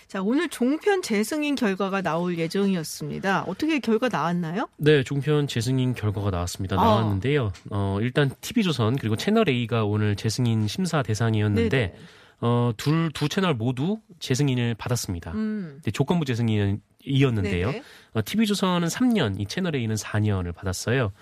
자, 0.09 0.23
오늘 0.23 0.49
종편 0.49 1.03
재승인 1.03 1.55
결과가 1.57 2.01
나올 2.03 2.39
예정이었습니다. 2.39 3.43
어떻게 3.49 3.81
결과 3.81 4.09
나왔나요? 4.09 4.69
네, 4.77 5.03
종편 5.03 5.49
재승인 5.49 5.95
결과가 5.95 6.31
나왔습니다. 6.31 6.77
아. 6.79 6.85
나왔는데요. 6.85 7.53
어, 7.71 7.99
일단 8.01 8.31
TV조선 8.41 8.97
그리고 8.97 9.17
채널 9.17 9.49
A가 9.49 9.85
오늘 9.85 10.15
재승인 10.17 10.69
심사 10.69 11.03
대상이었는데 11.03 11.69
네네. 11.69 11.95
어, 12.41 12.73
둘, 12.77 13.11
두 13.13 13.29
채널 13.29 13.55
모두 13.55 14.01
재승인을 14.19 14.75
받았습니다. 14.75 15.33
음. 15.33 15.81
조건부 15.93 16.25
재승인이었는데요. 16.25 17.71
네네. 17.71 17.83
어, 18.15 18.21
TV조선은 18.25 18.89
3년, 18.89 19.41
이 19.41 19.47
채널A는 19.47 19.95
4년을 19.95 20.55
받았어요. 20.55 21.13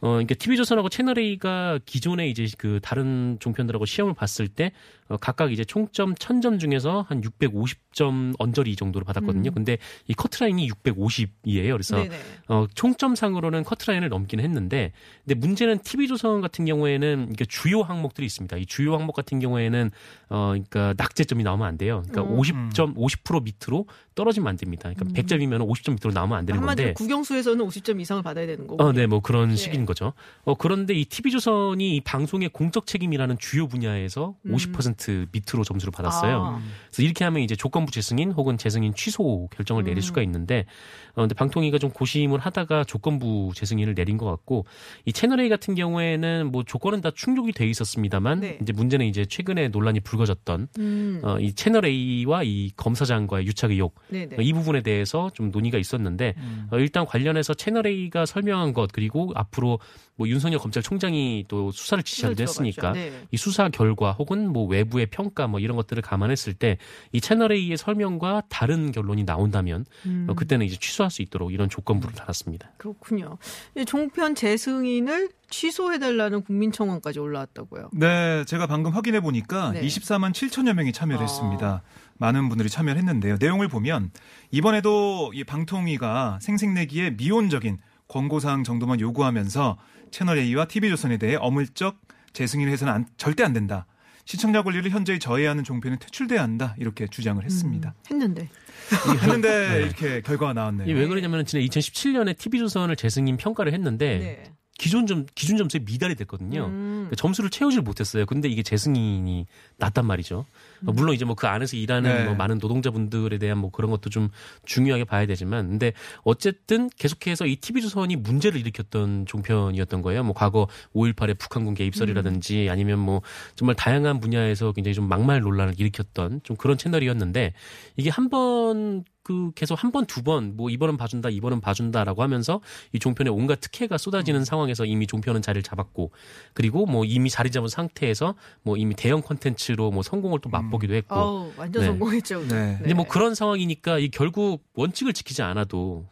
어, 0.00 0.08
그러니까 0.08 0.34
TV조선하고 0.34 0.88
채널A가 0.88 1.78
기존에 1.84 2.28
이제 2.28 2.46
그 2.58 2.80
다른 2.82 3.38
종편들하고 3.40 3.86
시험을 3.86 4.14
봤을 4.14 4.48
때 4.48 4.66
어, 4.66 4.95
각각 5.20 5.52
이제 5.52 5.64
총점 5.64 6.14
1000점 6.14 6.58
중에서 6.58 7.04
한 7.08 7.20
650점 7.20 8.34
언저리 8.38 8.76
정도로 8.76 9.04
받았거든요. 9.04 9.50
음. 9.50 9.54
근데 9.54 9.78
이 10.08 10.14
커트라인이 10.14 10.68
650이에요. 10.68 11.72
그래서 11.72 11.96
네네. 11.96 12.16
어, 12.48 12.66
총점상으로는 12.74 13.64
커트라인을 13.64 14.08
넘기는 14.08 14.42
했는데, 14.42 14.92
근데 15.24 15.34
문제는 15.34 15.78
TV조선 15.80 16.40
같은 16.40 16.64
경우에는 16.64 17.28
이게 17.32 17.44
주요 17.44 17.82
항목들이 17.82 18.26
있습니다. 18.26 18.56
이 18.56 18.66
주요 18.66 18.94
항목 18.94 19.14
같은 19.14 19.38
경우에는 19.38 19.90
어, 20.28 20.48
그러니까 20.50 20.94
낙제점이 20.96 21.44
나오면 21.44 21.66
안 21.66 21.78
돼요. 21.78 22.02
그러니까 22.08 22.34
음. 22.34 22.40
50점, 22.40 22.96
50% 22.96 23.44
밑으로 23.44 23.86
떨어지면 24.14 24.48
안 24.48 24.56
됩니다. 24.56 24.90
그러니까 24.92 25.22
100점이면 25.22 25.68
50점 25.68 25.92
밑으로 25.92 26.12
나오면 26.12 26.38
안 26.38 26.46
되는 26.46 26.60
한마디로 26.60 26.88
건데. 26.88 26.94
국영수에서는 26.94 27.64
50점 27.64 28.00
이상을 28.00 28.22
받아야 28.22 28.46
되는 28.46 28.66
거고. 28.66 28.82
어, 28.82 28.92
네, 28.92 29.06
뭐 29.06 29.20
그런 29.20 29.52
예. 29.52 29.56
식인 29.56 29.86
거죠. 29.86 30.14
어, 30.44 30.54
그런데 30.54 30.94
이 30.94 31.04
TV조선이 31.04 31.96
이 31.96 32.00
방송의 32.00 32.48
공적 32.48 32.86
책임이라는 32.86 33.36
주요 33.38 33.68
분야에서 33.68 34.34
음. 34.46 34.52
50% 34.54 34.95
밑으로 35.32 35.64
점수를 35.64 35.92
받았어요. 35.92 36.42
아. 36.42 36.60
그래서 36.90 37.02
이렇게 37.02 37.24
하면 37.24 37.42
이제 37.42 37.56
조건부 37.56 37.92
재승인 37.92 38.32
혹은 38.32 38.58
재승인 38.58 38.94
취소 38.94 39.48
결정을 39.54 39.84
내릴 39.84 39.98
음. 39.98 40.02
수가 40.02 40.22
있는데, 40.22 40.66
어, 41.14 41.22
근데 41.22 41.34
방통위가 41.34 41.78
좀 41.78 41.90
고심을 41.90 42.38
하다가 42.38 42.84
조건부 42.84 43.52
재승인을 43.54 43.94
내린 43.94 44.16
것 44.16 44.26
같고, 44.26 44.66
이 45.04 45.12
채널A 45.12 45.48
같은 45.48 45.74
경우에는 45.74 46.50
뭐 46.52 46.62
조건은 46.62 47.00
다 47.00 47.10
충족이 47.14 47.52
돼 47.52 47.66
있었습니다만, 47.68 48.40
네. 48.40 48.58
이제 48.62 48.72
문제는 48.72 49.06
이제 49.06 49.24
최근에 49.24 49.68
논란이 49.68 50.00
불거졌던, 50.00 50.68
음. 50.78 51.20
어, 51.22 51.38
이 51.38 51.52
채널A와 51.52 52.42
이 52.44 52.70
검사장과의 52.76 53.46
유착 53.46 53.70
의혹, 53.70 53.94
네네. 54.08 54.36
어, 54.36 54.40
이 54.40 54.52
부분에 54.52 54.82
대해서 54.82 55.30
좀 55.34 55.50
논의가 55.50 55.78
있었는데, 55.78 56.34
음. 56.36 56.68
어, 56.70 56.78
일단 56.78 57.06
관련해서 57.06 57.54
채널A가 57.54 58.26
설명한 58.26 58.72
것, 58.72 58.90
그리고 58.92 59.32
앞으로 59.34 59.78
뭐 60.16 60.28
윤석열 60.28 60.58
검찰총장이 60.58 61.44
또 61.48 61.70
수사를 61.70 62.02
지시하기도 62.02 62.42
했으니까, 62.42 62.92
네. 62.92 63.12
이 63.30 63.36
수사 63.36 63.68
결과 63.68 64.12
혹은 64.12 64.52
뭐 64.52 64.66
외부의 64.66 65.06
평가 65.06 65.46
뭐 65.46 65.60
이런 65.60 65.76
것들을 65.76 66.02
감안했을 66.02 66.54
때 66.54 66.78
이 67.12 67.20
채널 67.20 67.52
A의 67.52 67.76
설명과 67.76 68.42
다른 68.48 68.92
결론이 68.92 69.24
나온다면 69.24 69.84
음. 70.06 70.26
어, 70.28 70.34
그때는 70.34 70.66
이제 70.66 70.76
취소할 70.76 71.10
수 71.10 71.22
있도록 71.22 71.52
이런 71.52 71.68
조건부를 71.68 72.14
달았습니다. 72.14 72.72
그렇군요. 72.76 73.38
이 73.76 73.84
종편 73.84 74.34
재승인을 74.34 75.30
취소해달라는 75.48 76.42
국민청원까지 76.42 77.18
올라왔다고요. 77.20 77.90
네, 77.92 78.44
제가 78.46 78.66
방금 78.66 78.92
확인해 78.92 79.20
보니까 79.20 79.72
네. 79.72 79.80
24만 79.82 80.32
7천여 80.32 80.74
명이 80.74 80.92
참여를 80.92 81.20
아. 81.20 81.22
했습니다. 81.22 81.82
많은 82.18 82.48
분들이 82.48 82.68
참여를 82.68 82.98
했는데요. 82.98 83.36
내용을 83.38 83.68
보면 83.68 84.10
이번에도 84.50 85.30
이 85.34 85.44
방통위가 85.44 86.38
생색내기에 86.40 87.10
미온적인 87.10 87.78
권고사항 88.08 88.64
정도만 88.64 89.00
요구하면서 89.00 89.76
채널 90.10 90.38
A와 90.38 90.66
TV조선에 90.66 91.16
대해 91.18 91.36
어물쩍 91.36 92.00
재승인을 92.32 92.72
해서는 92.72 92.92
안- 92.92 93.06
절대 93.16 93.42
안 93.44 93.52
된다. 93.52 93.86
시청자 94.24 94.62
권리를 94.62 94.90
현저히 94.90 95.18
저해하는 95.20 95.62
종편은 95.62 95.98
퇴출돼야 96.00 96.42
한다. 96.42 96.74
이렇게 96.78 97.06
주장을 97.06 97.42
했습니다. 97.44 97.94
음, 97.96 98.10
했는데. 98.10 98.48
했는데 99.22 99.82
이렇게 99.84 100.20
결과가 100.20 100.52
나왔네요. 100.52 100.88
이게 100.88 100.98
왜 100.98 101.06
그러냐면 101.06 101.44
지난 101.46 101.64
2017년에 101.66 102.36
TV조선을 102.36 102.96
재승인 102.96 103.36
평가를 103.36 103.72
했는데 103.72 104.18
네. 104.18 104.52
기존 104.78 105.06
점 105.06 105.26
기준 105.34 105.56
점수에 105.56 105.80
미달이 105.86 106.16
됐거든요. 106.16 106.66
음. 106.66 106.92
그러니까 107.06 107.16
점수를 107.16 107.50
채우질 107.50 107.82
못했어요. 107.82 108.26
근데 108.26 108.48
이게 108.48 108.62
재승인이 108.62 109.46
낮단 109.78 110.04
말이죠. 110.06 110.44
어, 110.84 110.92
물론 110.92 111.14
이제 111.14 111.24
뭐 111.24 111.36
그 111.36 111.46
안에서 111.46 111.76
일하는 111.76 112.10
네. 112.10 112.24
뭐 112.24 112.34
많은 112.34 112.58
노동자분들에 112.58 113.38
대한 113.38 113.58
뭐 113.58 113.70
그런 113.70 113.90
것도 113.90 114.10
좀 114.10 114.30
중요하게 114.64 115.04
봐야 115.04 115.26
되지만, 115.26 115.68
근데 115.68 115.92
어쨌든 116.24 116.88
계속해서 116.96 117.46
이 117.46 117.56
TV조선이 117.56 118.16
문제를 118.16 118.58
일으켰던 118.58 119.26
종편이었던 119.26 120.02
거예요. 120.02 120.24
뭐 120.24 120.32
과거 120.34 120.66
5.18의 120.94 121.38
북한군 121.38 121.74
개입설이라든지 121.74 122.68
아니면 122.70 122.98
뭐 122.98 123.20
정말 123.54 123.76
다양한 123.76 124.18
분야에서 124.20 124.72
굉장히 124.72 124.94
좀 124.94 125.08
막말 125.08 125.40
논란을 125.40 125.74
일으켰던 125.78 126.40
좀 126.42 126.56
그런 126.56 126.78
채널이었는데 126.78 127.52
이게 127.96 128.10
한번 128.10 129.04
그 129.26 129.50
계속 129.56 129.82
한 129.82 129.90
번 129.90 130.06
두 130.06 130.22
번 130.22 130.54
뭐 130.56 130.70
이번은 130.70 130.96
봐준다 130.96 131.30
이번은 131.30 131.60
봐준다라고 131.60 132.22
하면서 132.22 132.60
이 132.92 133.00
종편에 133.00 133.28
온갖 133.28 133.60
특혜가 133.60 133.98
쏟아지는 133.98 134.44
상황에서 134.44 134.84
이미 134.84 135.08
종편은 135.08 135.42
자리를 135.42 135.64
잡았고 135.64 136.12
그리고 136.54 136.86
뭐 136.86 137.04
이미 137.04 137.28
자리 137.28 137.50
잡은 137.50 137.68
상태에서 137.68 138.36
뭐 138.62 138.76
이미 138.76 138.94
대형 138.94 139.22
콘텐츠로 139.22 139.90
뭐 139.90 140.04
성공을 140.04 140.38
또 140.42 140.48
맛보기도 140.48 140.94
했고 140.94 141.14
어우, 141.16 141.52
완전 141.56 141.82
네. 141.82 141.86
성공했죠. 141.88 142.46
네. 142.46 142.76
근데 142.78 142.94
뭐 142.94 143.04
그런 143.08 143.34
상황이니까 143.34 143.98
이 143.98 144.10
결국 144.10 144.62
원칙을 144.74 145.12
지키지 145.12 145.42
않아도 145.42 146.06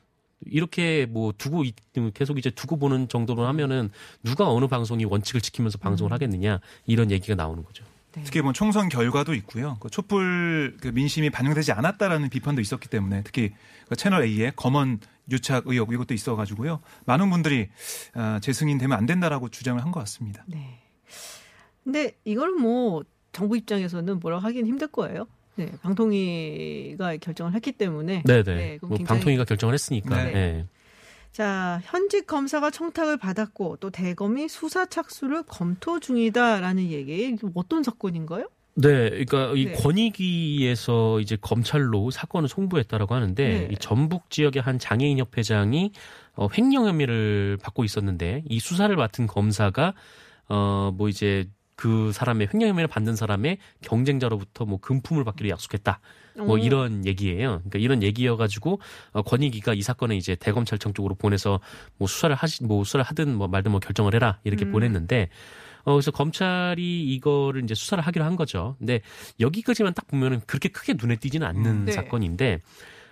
이렇게 0.47 1.07
뭐 1.07 1.33
두고 1.39 1.63
있- 1.65 1.75
계속 2.15 2.39
이제 2.39 2.51
두고 2.51 2.79
보는 2.79 3.09
정도로 3.09 3.47
하면은 3.47 3.91
누가 4.25 4.51
어느 4.51 4.67
방송이 4.67 5.05
원칙을 5.05 5.41
지키면서 5.41 5.79
방송을 5.79 6.13
하겠느냐 6.13 6.59
이런 6.87 7.11
얘기가 7.13 7.35
나오는 7.37 7.63
거죠. 7.65 7.85
특히 8.25 8.41
뭐 8.43 8.53
총선 8.53 8.89
결과도 8.89 9.35
있고요. 9.35 9.77
그 9.81 9.91
촛불 9.91 10.77
그 10.81 10.89
민심이 10.89 11.31
반영되지 11.31 11.73
않았다라는 11.73 12.29
비판도 12.31 12.61
있었기 12.61 12.89
때문에 12.89 13.23
특히 13.25 13.53
그 13.89 13.97
채널 13.97 14.23
A의 14.25 14.53
검언 14.55 15.01
유착 15.31 15.65
의혹 15.67 15.93
이것도 15.93 16.15
있어가지고요. 16.15 16.81
많은 17.07 17.31
분들이 17.31 17.69
아, 18.15 18.39
재승인 18.41 18.79
되면 18.79 18.97
안 18.97 19.07
된다라고 19.07 19.49
주장을 19.49 19.83
한 19.83 19.91
것 19.91 20.01
같습니다. 20.01 20.45
네. 20.47 20.81
근데 21.83 22.13
이걸 22.25 22.51
뭐 22.53 23.03
정부 23.33 23.57
입장에서는 23.57 24.21
뭐라고 24.21 24.43
하긴 24.45 24.67
힘들 24.67 24.87
거예요. 24.89 25.27
네, 25.57 25.71
방통위가 25.83 27.17
결정을 27.19 27.55
했기 27.55 27.73
때문에. 27.73 28.23
네네. 28.25 28.43
네, 28.55 28.77
그럼 28.79 28.89
뭐 28.91 28.99
굉장히- 28.99 29.07
방통위가 29.19 29.45
결정을 29.45 29.75
했으니까. 29.75 30.25
네. 30.25 30.33
네. 30.33 30.67
자, 31.35 31.81
현직 31.83 32.29
검사가 32.29 32.71
청탁을 32.71 33.17
받았고 33.17 33.79
또 33.81 33.91
대검이 33.91 34.49
수사 34.49 34.87
착수를 34.87 35.43
검토 35.43 35.99
중이다라는 35.99 36.93
얘기. 36.93 37.37
어떤 37.55 37.83
사건인가요? 37.83 38.49
네, 38.77 39.11
그러니까 39.11 39.53
이 39.57 39.65
네. 39.65 39.73
권익위에서 39.73 41.19
이제 41.19 41.37
검찰로 41.41 42.13
사건을 42.13 42.49
송부했다라고 42.49 43.17
하는데 43.17 43.49
네. 43.49 43.69
이 43.69 43.77
전북 43.79 44.31
지역의 44.31 44.63
한 44.63 44.79
장애인 44.79 45.19
협회장이 45.19 45.91
어, 46.37 46.47
횡령 46.57 46.87
혐의를 46.87 47.59
받고 47.61 47.83
있었는데 47.83 48.45
이 48.49 48.61
수사를 48.61 48.95
맡은 48.95 49.27
검사가 49.27 49.95
어뭐 50.47 51.09
이제 51.09 51.49
그 51.77 52.13
사람의 52.13 52.49
횡령 52.53 52.71
혐의를 52.71 52.89
받는 52.89 53.17
사람의 53.17 53.59
경쟁자로부터 53.83 54.65
뭐 54.65 54.79
금품을 54.79 55.25
받기로 55.25 55.49
약속했다. 55.51 56.01
뭐 56.39 56.57
어. 56.57 56.59
이런 56.59 57.07
얘기예요. 57.07 57.59
그러니까 57.59 57.79
이런 57.79 58.03
얘기여가지고 58.03 58.81
어, 59.13 59.23
권익위가 59.23 59.75
이 59.75 59.83
사건을 59.83 60.17
이제 60.17 60.35
대검찰청 60.35 60.93
쪽으로 60.93 61.15
보내서 61.15 61.61
뭐 61.97 62.09
수사를 62.09 62.35
하시 62.35 62.65
뭐 62.65 62.85
수사를 62.85 63.05
하든 63.05 63.35
뭐 63.35 63.49
말든 63.49 63.71
뭐 63.71 63.81
결정을 63.81 64.15
해라 64.15 64.41
이렇게 64.45 64.65
음. 64.65 64.73
보냈는데 64.73 65.29
어 65.85 65.93
그래서 65.93 66.11
검찰이 66.11 67.05
이거를 67.15 67.63
이제 67.63 67.75
수사를 67.75 68.03
하기로 68.03 68.25
한 68.25 68.37
거죠. 68.37 68.75
근데 68.79 69.01
여기까지만 69.39 69.95
딱 69.95 70.07
보면은 70.07 70.41
그렇게 70.47 70.69
크게 70.71 70.95
눈에 70.99 71.17
띄지는 71.17 71.47
않는 71.47 71.67
음, 71.67 71.85
네. 71.85 71.93
사건인데 71.93 72.63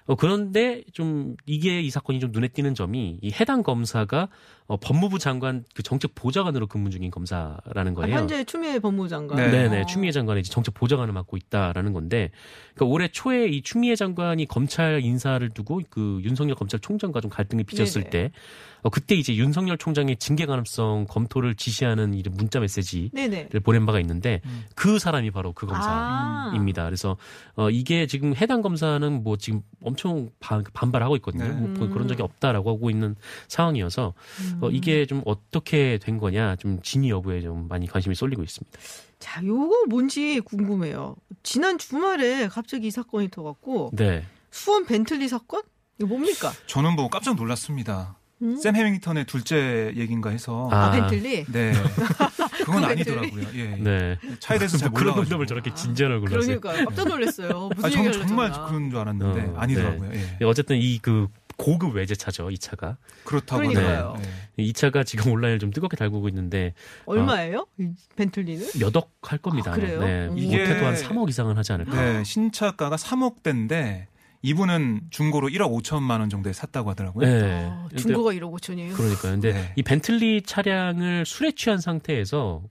어 0.06 0.14
그런데 0.16 0.82
좀 0.92 1.36
이게 1.46 1.80
이 1.80 1.90
사건이 1.90 2.18
좀 2.20 2.32
눈에 2.32 2.48
띄는 2.48 2.74
점이 2.74 3.18
이 3.22 3.32
해당 3.38 3.62
검사가 3.62 4.28
어, 4.66 4.76
법무부 4.78 5.18
장관 5.18 5.64
그 5.74 5.82
정책 5.82 6.14
보좌관으로 6.14 6.66
근무 6.66 6.90
중인 6.90 7.10
검사라는 7.10 7.92
아, 7.92 7.94
거예요. 7.94 8.16
현재 8.16 8.42
추미애 8.44 8.78
법무장관. 8.78 9.36
네. 9.36 9.50
네네 9.50 9.82
어. 9.82 9.86
추미애 9.86 10.12
장관이 10.12 10.42
정책 10.44 10.74
보좌관을 10.74 11.12
맡고 11.12 11.36
있다라는 11.36 11.92
건데 11.92 12.30
그러니까 12.74 12.92
올해 12.92 13.08
초에 13.08 13.48
이 13.48 13.62
추미애 13.62 13.96
장관이 13.96 14.46
검찰 14.46 15.02
인사를 15.02 15.46
두고 15.50 15.82
그 15.90 16.20
윤석열 16.24 16.54
검찰총장과 16.54 17.20
좀 17.20 17.30
갈등이 17.30 17.64
빚었을 17.64 18.04
네네. 18.04 18.10
때 18.10 18.24
어, 18.26 18.71
그때 18.90 19.14
이제 19.14 19.34
윤석열 19.36 19.78
총장의 19.78 20.16
징계 20.16 20.46
가능성 20.46 21.06
검토를 21.08 21.54
지시하는 21.54 22.14
이런 22.14 22.34
문자 22.34 22.60
메시지를 22.60 23.10
네네. 23.12 23.48
보낸 23.62 23.86
바가 23.86 24.00
있는데 24.00 24.40
음. 24.44 24.64
그 24.74 24.98
사람이 24.98 25.30
바로 25.30 25.52
그 25.52 25.66
검사. 25.66 25.88
아. 25.88 26.52
입니다. 26.54 26.84
그래서 26.84 27.16
어 27.54 27.70
이게 27.70 28.06
지금 28.06 28.34
해당 28.34 28.62
검사는 28.62 29.22
뭐 29.22 29.36
지금 29.36 29.62
엄청 29.82 30.30
반, 30.40 30.64
반발하고 30.72 31.16
있거든요. 31.16 31.44
네. 31.44 31.50
뭐 31.52 31.86
음. 31.86 31.92
그런 31.92 32.08
적이 32.08 32.22
없다라고 32.22 32.70
하고 32.70 32.90
있는 32.90 33.16
상황이어서 33.48 34.14
어 34.60 34.70
이게 34.70 35.06
좀 35.06 35.22
어떻게 35.24 35.98
된 35.98 36.18
거냐 36.18 36.56
좀 36.56 36.80
진위 36.82 37.10
여부에 37.10 37.40
좀 37.40 37.68
많이 37.68 37.86
관심이 37.86 38.14
쏠리고 38.14 38.42
있습니다. 38.42 38.78
자, 39.18 39.44
요거 39.44 39.86
뭔지 39.88 40.40
궁금해요. 40.40 41.14
지난 41.44 41.78
주말에 41.78 42.48
갑자기 42.48 42.88
이 42.88 42.90
사건이 42.90 43.28
터갖고 43.30 43.90
네. 43.92 44.24
수원 44.50 44.84
벤틀리 44.84 45.28
사건? 45.28 45.62
이거 45.98 46.08
뭡니까? 46.08 46.50
저는 46.66 46.96
뭐 46.96 47.08
깜짝 47.08 47.36
놀랐습니다. 47.36 48.16
음? 48.42 48.56
샘 48.56 48.74
해밍턴의 48.76 49.24
둘째 49.26 49.92
얘기인가 49.96 50.30
해서. 50.30 50.68
아, 50.72 50.86
아. 50.86 50.90
벤틀리? 50.90 51.44
네. 51.46 51.72
그건 52.64 52.80
그 52.82 52.86
아니더라고요. 52.86 53.44
예. 53.54 53.58
예. 53.58 53.76
네. 53.76 54.18
차에 54.40 54.58
대해서 54.58 54.76
잘뭐 54.78 54.98
그런. 54.98 55.28
놈을 55.28 55.46
저렇게 55.46 55.72
진지한 55.74 56.12
얼굴로 56.12 56.36
하세요. 56.38 56.60
그러니까 56.60 56.84
깜짝 56.86 57.08
놀랐어요. 57.08 57.70
무슨 57.74 57.84
아, 57.84 57.90
전 57.90 58.04
얘기를 58.04 58.26
정말. 58.26 58.52
그런 58.52 58.90
줄 58.90 58.98
알았는데 58.98 59.40
어, 59.42 59.54
아니더라고요. 59.56 60.10
예. 60.14 60.18
네, 60.40 60.44
어쨌든 60.44 60.76
이그 60.76 61.28
고급 61.56 61.94
외제차죠, 61.94 62.50
이 62.50 62.58
차가. 62.58 62.96
그렇다고 63.24 63.60
그러니까요. 63.62 64.14
하네요. 64.14 64.16
예. 64.58 64.62
이 64.64 64.72
차가 64.72 65.04
지금 65.04 65.30
온라인을 65.32 65.58
좀 65.60 65.70
뜨겁게 65.70 65.96
달구고 65.96 66.28
있는데 66.28 66.74
얼마예요? 67.06 67.66
이 67.78 67.90
벤틀리는? 68.16 68.66
몇 68.80 68.96
억 68.96 69.10
할 69.22 69.38
겁니다. 69.38 69.70
아, 69.70 69.74
그래요? 69.74 70.00
네. 70.00 70.26
음. 70.28 70.36
이게- 70.38 70.58
못해도 70.58 70.84
한 70.86 70.94
3억 70.94 71.28
이상은 71.28 71.56
하지 71.56 71.72
않을까. 71.72 71.94
네, 71.94 72.24
신차가가 72.24 72.96
3억 72.96 73.42
대인데 73.44 74.08
이분은 74.42 75.02
중고로 75.10 75.48
1억 75.48 75.70
5천만 75.82 76.20
원 76.20 76.28
정도에 76.28 76.52
샀다고 76.52 76.90
하더라고요. 76.90 77.26
네. 77.26 77.68
아, 77.70 77.88
중고가 77.96 78.32
1억 78.32 78.52
5천이에요. 78.58 78.94
그러니까요. 78.94 79.32
근데 79.32 79.52
네. 79.52 79.72
이 79.76 79.82
벤틀리 79.82 80.42
차량을 80.42 81.24
술에 81.24 81.52
취한 81.52 81.78
상태에서 81.78 82.62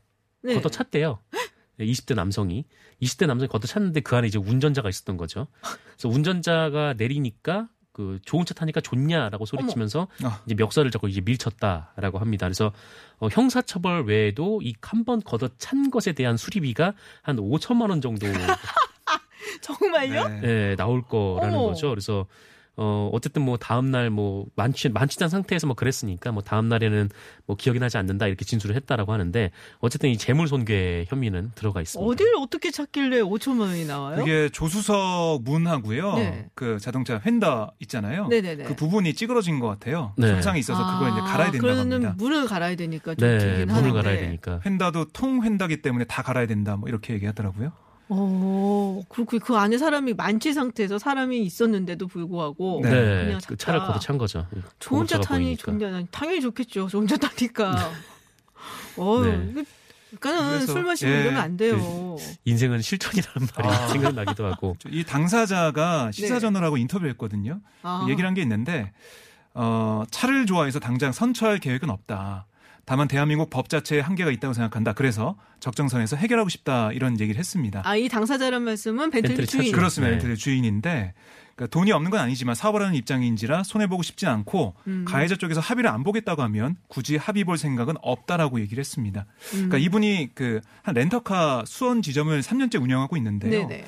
네. 0.44 0.56
걷어 0.56 0.70
찼대요. 0.70 1.20
네, 1.78 1.86
20대 1.86 2.14
남성이 2.16 2.66
20대 3.02 3.26
남성이 3.26 3.48
걷어 3.48 3.68
찼는데 3.68 4.02
그 4.02 4.16
안에 4.16 4.28
이제 4.28 4.38
운전자가 4.38 4.90
있었던 4.90 5.16
거죠. 5.18 5.48
그래서 5.98 6.10
운전자가 6.10 6.94
내리니까 6.98 7.70
그 7.94 8.20
좋은 8.26 8.46
차 8.46 8.54
타니까 8.54 8.80
좋냐라고 8.82 9.46
소리치면서 9.46 10.08
아. 10.24 10.42
이제 10.46 10.56
멱살을 10.56 10.92
잡고 10.92 11.08
이제 11.08 11.22
밀쳤다라고 11.22 12.20
합니다. 12.20 12.46
그래서 12.48 12.72
어, 13.20 13.28
형사처벌 13.30 14.04
외에도 14.06 14.62
이 14.64 14.74
한 14.82 15.04
번 15.06 15.22
걷어 15.22 15.50
찬 15.58 15.90
것에 15.90 16.12
대한 16.14 16.38
수리비가 16.38 16.94
한 17.22 17.38
5천만 17.38 17.90
원 17.90 18.02
정도 18.02 18.28
정말요? 19.62 20.28
네. 20.28 20.42
예, 20.72 20.76
나올 20.76 21.02
거라는 21.02 21.56
어머. 21.58 21.68
거죠. 21.68 21.90
그래서 21.90 22.26
어 22.78 23.10
어쨌든 23.12 23.42
뭐 23.42 23.58
다음 23.58 23.92
날 23.92 24.10
뭐 24.10 24.46
만취 24.56 24.88
만취한 24.88 25.30
상태에서 25.30 25.68
뭐 25.68 25.76
그랬으니까 25.76 26.32
뭐 26.32 26.42
다음 26.42 26.70
날에는 26.70 27.10
뭐 27.46 27.58
기억이 27.58 27.80
나지 27.80 27.98
않는다 27.98 28.28
이렇게 28.28 28.46
진술을 28.46 28.78
했다라고 28.78 29.12
하는데 29.12 29.52
어쨌든 29.80 30.10
이 30.10 30.18
재물 30.18 30.48
손괴 30.48 31.06
혐의는 31.10 31.52
들어가 31.54 31.82
있습니다. 31.82 32.10
어딜 32.10 32.28
어떻게 32.40 32.72
찾길래 32.72 33.22
5천만 33.24 33.68
원이 33.68 33.86
나와요? 33.86 34.22
이게 34.22 34.48
조수석 34.50 35.44
문하고요. 35.44 36.16
네. 36.16 36.50
그 36.56 36.80
자동차 36.80 37.18
휀다 37.24 37.74
있잖아요. 37.82 38.28
네네네. 38.30 38.64
그 38.64 38.76
부분이 38.78 39.16
찌그러진 39.16 39.60
것 39.60 39.68
같아요. 39.68 40.14
네. 40.18 40.28
손상이 40.30 40.60
있어서 40.62 40.94
그걸 40.94 41.12
이제 41.12 41.20
갈아야 41.20 41.52
된다고 41.52 41.74
그러면 41.76 41.92
합니다. 41.92 42.16
문을 42.18 42.48
갈아야 42.48 42.76
되니까 42.76 43.16
좀 43.16 43.28
네, 43.28 43.66
하는데. 43.68 43.92
갈아야 43.92 44.18
되니까. 44.18 44.62
휀다도 44.66 45.06
통 45.12 45.44
휀다기 45.44 45.82
때문에 45.82 46.06
다 46.06 46.24
갈아야 46.24 46.48
된다. 46.48 46.78
뭐 46.78 46.88
이렇게 46.88 47.14
얘기하더라고요. 47.16 47.74
어, 48.14 49.02
그렇고 49.08 49.40
그 49.40 49.56
안에 49.56 49.78
사람이 49.78 50.14
만취 50.16 50.52
상태에서 50.54 51.00
사람이 51.00 51.40
있었는데도 51.44 52.08
불구하고 52.08 52.82
네. 52.84 52.90
네, 52.90 53.26
그냥 53.26 53.42
그. 53.48 53.56
차를 53.56 53.80
걷어 53.80 54.00
찬 54.00 54.18
거죠. 54.18 54.46
좋은 54.80 55.08
차 55.08 55.20
타니. 55.22 55.56
좋냐? 55.56 56.04
당연히 56.12 56.42
좋겠죠. 56.42 56.88
좋은 56.90 57.08
차 57.08 57.16
타니까. 57.16 57.92
어, 58.98 59.22
네. 59.22 59.64
그러니까는 60.20 60.50
그래서, 60.58 60.74
술 60.74 60.84
마시고 60.84 61.10
예. 61.10 61.22
이러면 61.22 61.42
안 61.42 61.56
돼요. 61.56 62.18
인생은 62.44 62.82
실천이라는 62.82 63.48
말이 63.56 63.70
아. 63.70 63.88
생각나기도 63.88 64.46
하고. 64.46 64.76
이 64.92 65.06
당사자가 65.06 66.12
인터뷰했거든요. 66.78 67.54
네. 67.54 67.60
아. 67.84 68.06
얘기를 68.10 68.28
한 68.28 68.34
게 68.34 68.42
있는데 68.42 68.92
어, 69.54 70.04
차를 70.12 70.46
좋아해서 70.46 70.80
당장 70.80 71.14
선처할 71.14 71.60
계획은 71.60 71.90
없다. 71.90 72.46
다만 72.86 73.08
대한민국 73.08 73.50
법 73.50 73.70
자체에 73.70 74.00
한계가 74.00 74.32
있다고 74.32 74.54
생각한다. 74.54 74.94
그래서 74.94 75.36
적정선에서 75.60 76.16
해결하고 76.18 76.50
싶다 76.50 76.92
이런 76.92 77.20
얘기를 77.20 77.38
했습니다. 77.40 77.82
아, 77.86 77.96
이 77.96 78.10
당사자란 78.10 78.64
말씀은 78.64 79.12
벤틀리 79.12 79.36
벤틀리 79.36 79.48
주인. 79.48 79.72
그렇습니다. 79.72 80.10
네. 80.10 80.16
멘틀의 80.16 80.38
주인인데 80.38 81.14
그러니까 81.56 81.68
돈이 81.68 81.92
없는 81.92 82.10
건 82.10 82.20
아니지만 82.22 82.56
사업을 82.56 82.82
하는 82.82 82.96
입장인지라 82.96 83.64
손해 83.64 83.88
보고 83.88 84.02
싶진 84.04 84.28
않고 84.30 84.74
음. 84.88 85.06
가해자 85.08 85.36
쪽에서 85.36 85.60
합의를 85.62 85.90
안 85.90 86.04
보겠다고 86.04 86.42
하면 86.44 86.76
굳이 86.88 87.18
합의 87.18 87.44
볼 87.44 87.58
생각은 87.58 87.96
없다라고 88.02 88.60
얘기를 88.62 88.80
했습니다. 88.82 89.26
음. 89.54 89.70
그러니까 89.70 89.78
이분이 89.78 90.32
그 90.34 90.62
한 90.84 90.96
렌터카 90.96 91.64
수원 91.68 92.02
지점을 92.02 92.40
3년째 92.42 92.82
운영하고 92.82 93.18
있는데요. 93.18 93.68
네네. 93.68 93.86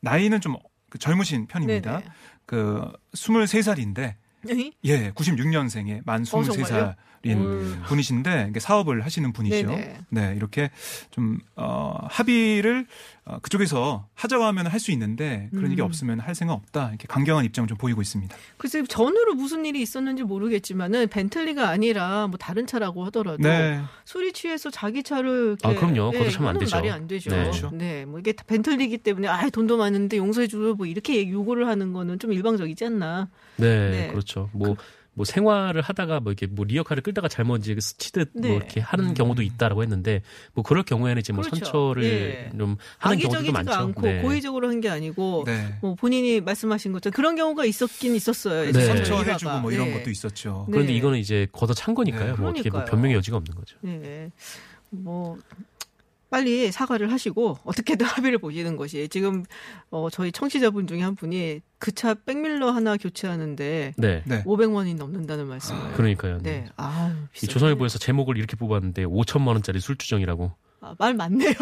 나이는 0.00 0.40
좀그 0.40 0.98
젊으신 0.98 1.46
편입니다. 1.46 1.98
네네. 1.98 2.10
그 2.46 2.90
23살인데 3.14 4.14
예, 4.84 5.10
96년생에 5.12 6.00
만 6.04 6.22
어, 6.22 6.24
정말요? 6.24 6.94
23살인 7.24 7.36
음. 7.36 7.82
분이신데 7.86 8.48
이게 8.50 8.60
사업을 8.60 9.04
하시는 9.04 9.32
분이죠. 9.32 9.68
네네. 9.68 9.98
네, 10.10 10.34
이렇게 10.36 10.70
좀 11.10 11.38
어, 11.56 11.96
합의를 12.10 12.86
어, 13.24 13.38
그쪽에서 13.40 14.08
하자고 14.14 14.42
하면 14.44 14.66
할 14.66 14.80
수 14.80 14.90
있는데 14.90 15.48
그런 15.52 15.66
음. 15.66 15.72
일이 15.72 15.80
없으면 15.80 16.18
할 16.18 16.34
생각 16.34 16.54
없다. 16.54 16.88
이렇게 16.88 17.06
강경한 17.06 17.44
입장을 17.44 17.68
좀 17.68 17.78
보이고 17.78 18.02
있습니다. 18.02 18.36
글쎄 18.56 18.82
전후로 18.82 19.34
무슨 19.36 19.64
일이 19.64 19.80
있었는지 19.80 20.24
모르겠지만은 20.24 21.06
벤틀리가 21.06 21.68
아니라 21.68 22.26
뭐 22.26 22.36
다른 22.36 22.66
차라고 22.66 23.04
하더라도 23.06 23.40
네. 23.40 23.80
술이 24.06 24.32
취해서 24.32 24.70
자기 24.70 25.04
차를 25.04 25.56
이렇게 25.62 25.68
아, 25.68 25.74
그럼요. 25.74 26.10
네, 26.10 26.18
걷어차면 26.18 26.48
안 26.48 26.58
되죠. 26.58 26.74
말이 26.76 26.90
안 26.90 27.06
되죠. 27.06 27.30
네. 27.30 27.36
그렇죠. 27.42 27.70
네, 27.72 28.04
뭐 28.06 28.18
이게 28.18 28.32
다 28.32 28.42
벤틀리기 28.44 28.98
때문에 28.98 29.28
아 29.28 29.48
돈도 29.50 29.76
많은데 29.76 30.16
용서해줘 30.16 30.74
뭐 30.76 30.86
이렇게 30.86 31.30
요구를 31.30 31.68
하는 31.68 31.92
거는 31.92 32.18
좀 32.18 32.32
일방적이지 32.32 32.86
않나. 32.86 33.28
네, 33.56 33.90
네. 33.90 34.08
그렇죠. 34.08 34.31
뭐, 34.52 34.76
뭐 35.14 35.24
생활을 35.24 35.82
하다가 35.82 36.20
뭐 36.20 36.32
이렇게 36.32 36.46
뭐 36.46 36.64
리어카를 36.64 37.02
끌다가 37.02 37.28
잘못 37.28 37.58
이제 37.58 37.76
스치듯 37.78 38.30
네. 38.34 38.48
뭐 38.48 38.56
이렇게 38.56 38.80
하는 38.80 39.12
경우도 39.14 39.42
있다라고 39.42 39.82
했는데 39.82 40.22
뭐 40.54 40.64
그럴 40.64 40.82
경우에는 40.84 41.20
이제 41.20 41.32
뭐 41.32 41.42
그렇죠. 41.42 41.64
선처를 41.66 42.02
예. 42.04 42.50
좀 42.56 42.76
하는 42.98 43.18
경우도 43.18 43.52
많죠. 43.52 43.72
않고 43.72 44.00
네. 44.00 44.22
고의적으로 44.22 44.68
한 44.68 44.80
게 44.80 44.88
아니고 44.88 45.44
네. 45.46 45.76
뭐 45.80 45.94
본인이 45.94 46.40
말씀하신 46.40 46.92
것처럼 46.92 47.14
그런 47.14 47.36
경우가 47.36 47.64
있었긴 47.66 48.14
있었어요. 48.14 48.72
네. 48.72 48.84
선처해주고. 48.86 49.60
뭐 49.60 49.70
이런 49.70 49.88
네. 49.88 49.98
것도 49.98 50.10
있었죠. 50.10 50.64
네. 50.68 50.72
그런데 50.72 50.92
이거는 50.94 51.18
이제 51.18 51.46
걷어 51.52 51.72
찬 51.74 51.94
거니까요. 51.94 52.34
네. 52.34 52.40
뭐 52.40 52.50
어떻게 52.50 52.70
뭐. 52.70 52.84
변명의 52.84 53.16
여지가 53.16 53.36
없는 53.36 53.54
거죠. 53.54 53.76
네. 53.82 54.30
뭐 54.90 55.36
빨리 56.32 56.72
사과를 56.72 57.12
하시고 57.12 57.58
어떻게든 57.64 58.06
합의를 58.08 58.38
보시는 58.38 58.76
것이 58.76 59.06
지금 59.08 59.44
어 59.90 60.08
저희 60.10 60.32
청취자분 60.32 60.86
중에 60.86 61.02
한 61.02 61.14
분이 61.14 61.60
그 61.78 61.92
차 61.92 62.14
백밀러 62.14 62.70
하나 62.70 62.96
교체하는데 62.96 63.92
네. 63.98 64.22
네. 64.24 64.42
500원이 64.44 64.96
넘는다는 64.96 65.46
말씀을. 65.46 65.92
그러니까요. 65.92 66.38
네. 66.38 66.62
네. 66.62 66.68
아, 66.76 67.14
이 67.42 67.46
조선일보에서 67.46 67.98
제목을 67.98 68.38
이렇게 68.38 68.56
뽑았는데 68.56 69.04
5천만 69.04 69.48
원짜리 69.48 69.78
술주정이라고. 69.78 70.52
아, 70.80 70.94
말 70.98 71.12
많네요. 71.14 71.52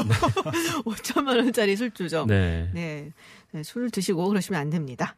5천만 0.84 1.36
원짜리 1.36 1.76
술주정. 1.76 2.26
네. 2.28 2.70
네. 2.72 3.12
네, 3.52 3.62
술 3.64 3.90
드시고 3.90 4.28
그러시면 4.28 4.60
안 4.60 4.70
됩니다. 4.70 5.16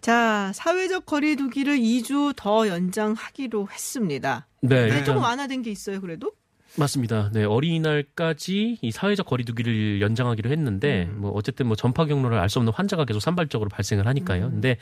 자, 0.00 0.52
사회적 0.54 1.06
거리두기를 1.06 1.76
2주 1.78 2.34
더 2.36 2.68
연장하기로 2.68 3.68
했습니다. 3.72 4.46
네. 4.60 4.86
네, 4.88 5.04
조금 5.04 5.22
완화된 5.22 5.62
게 5.62 5.70
있어요, 5.70 6.00
그래도? 6.00 6.32
맞습니다. 6.76 7.30
네, 7.32 7.44
어린이날까지 7.44 8.78
이 8.82 8.90
사회적 8.90 9.26
거리두기를 9.26 10.00
연장하기로 10.00 10.50
했는데 10.50 11.08
음. 11.10 11.20
뭐 11.20 11.30
어쨌든 11.32 11.66
뭐 11.66 11.76
전파 11.76 12.04
경로를 12.04 12.38
알 12.38 12.48
수 12.48 12.58
없는 12.58 12.72
환자가 12.72 13.04
계속 13.04 13.20
산발적으로 13.20 13.68
발생을 13.68 14.06
하니까요. 14.06 14.46
음. 14.46 14.50
근데 14.52 14.76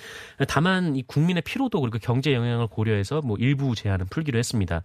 다만 0.48 0.96
이 0.96 1.02
국민의 1.02 1.42
피로도 1.42 1.81
그리고 1.81 1.98
경제 1.98 2.35
영향을 2.35 2.66
고려해서 2.66 3.22
뭐 3.22 3.37
일부 3.38 3.74
제한은 3.74 4.07
풀기로 4.11 4.38
했습니다. 4.38 4.83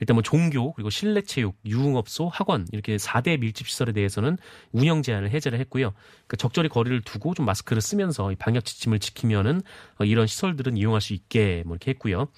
일단 0.00 0.14
뭐 0.14 0.22
종교 0.22 0.72
그리고 0.74 0.90
실내 0.90 1.22
체육, 1.22 1.56
유흥업소, 1.64 2.28
학원 2.28 2.66
이렇게 2.72 2.96
4대 2.96 3.40
밀집 3.40 3.66
시설에 3.68 3.92
대해서는 3.92 4.38
운영 4.72 5.02
제한을 5.02 5.30
해제를 5.30 5.58
했고요. 5.60 5.92
그러니까 5.92 6.36
적절히 6.36 6.68
거리를 6.68 7.00
두고 7.02 7.34
좀 7.34 7.46
마스크를 7.46 7.82
쓰면서 7.82 8.30
이 8.30 8.36
방역 8.36 8.64
지침을 8.64 9.00
지키면은 9.00 9.60
어, 9.98 10.04
이런 10.04 10.26
시설들은 10.26 10.76
이용할 10.76 11.00
수 11.00 11.14
있게 11.14 11.64
뭐 11.66 11.74
이렇게 11.74 11.90
했고요. 11.92 12.28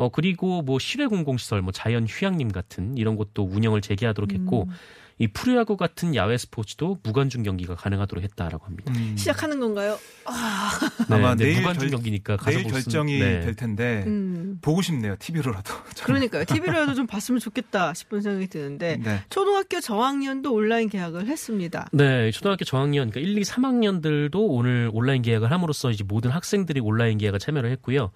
어 0.00 0.08
그리고 0.08 0.62
뭐 0.62 0.78
실외 0.78 1.06
공공시설, 1.06 1.60
뭐 1.60 1.72
자연 1.72 2.06
휴양림 2.06 2.48
같은 2.52 2.96
이런 2.96 3.16
곳도 3.16 3.44
운영을 3.44 3.82
재개하도록 3.82 4.32
했고 4.32 4.62
음. 4.64 4.74
이 5.18 5.26
프로야구 5.28 5.76
같은 5.76 6.14
야외 6.14 6.38
스포츠도 6.38 7.00
무관중 7.02 7.42
경기가 7.42 7.74
가능하도록 7.74 8.24
했다라고 8.24 8.64
합니다. 8.64 8.90
음. 8.96 9.14
시작하는 9.18 9.60
건가요? 9.60 9.98
아, 10.24 10.70
아마 11.10 11.34
네, 11.34 11.44
내일 11.44 11.56
무관중 11.58 11.90
결- 11.90 11.98
경기니까 11.98 12.38
내일 12.38 12.62
결정이 12.64 13.18
네. 13.18 13.40
될 13.40 13.54
텐데 13.54 14.04
음. 14.06 14.56
보고 14.62 14.80
싶네요. 14.80 15.16
TV로라도. 15.18 15.74
그러니까요. 16.02 16.46
TV로라도 16.48 16.94
좀 16.94 17.06
봤으면 17.06 17.38
좋겠다 17.38 17.92
싶은 17.92 18.22
생각이 18.22 18.46
드는데 18.46 18.96
네. 18.96 19.20
초등학교 19.28 19.80
저학년도 19.80 20.50
온라인 20.54 20.88
계약을 20.88 21.26
했습니다. 21.26 21.88
네, 21.92 22.30
초등학교 22.30 22.64
저학년, 22.64 23.10
그러니까 23.10 23.30
1, 23.30 23.36
2, 23.36 23.42
3학년들도 23.42 24.34
오늘 24.36 24.88
온라인 24.94 25.20
계약을 25.20 25.50
함으로써 25.50 25.90
이제 25.90 26.02
모든 26.04 26.30
학생들이 26.30 26.80
온라인 26.80 27.18
계약에 27.18 27.36
참여를 27.36 27.70
했고요. 27.72 28.10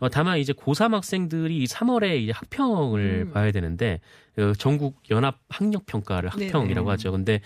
어, 0.00 0.08
다만 0.08 0.38
이제 0.38 0.52
고3 0.52 0.92
학생들이 0.92 1.66
3월에 1.66 2.20
이제 2.22 2.32
학평을 2.32 3.26
음. 3.28 3.32
봐야 3.32 3.50
되는데 3.50 4.00
그 4.36 4.52
전국 4.56 5.02
연합 5.10 5.40
학력 5.48 5.84
평가를 5.86 6.28
학평이라고 6.30 6.86
네네. 6.86 6.90
하죠. 6.90 7.10
근데 7.10 7.40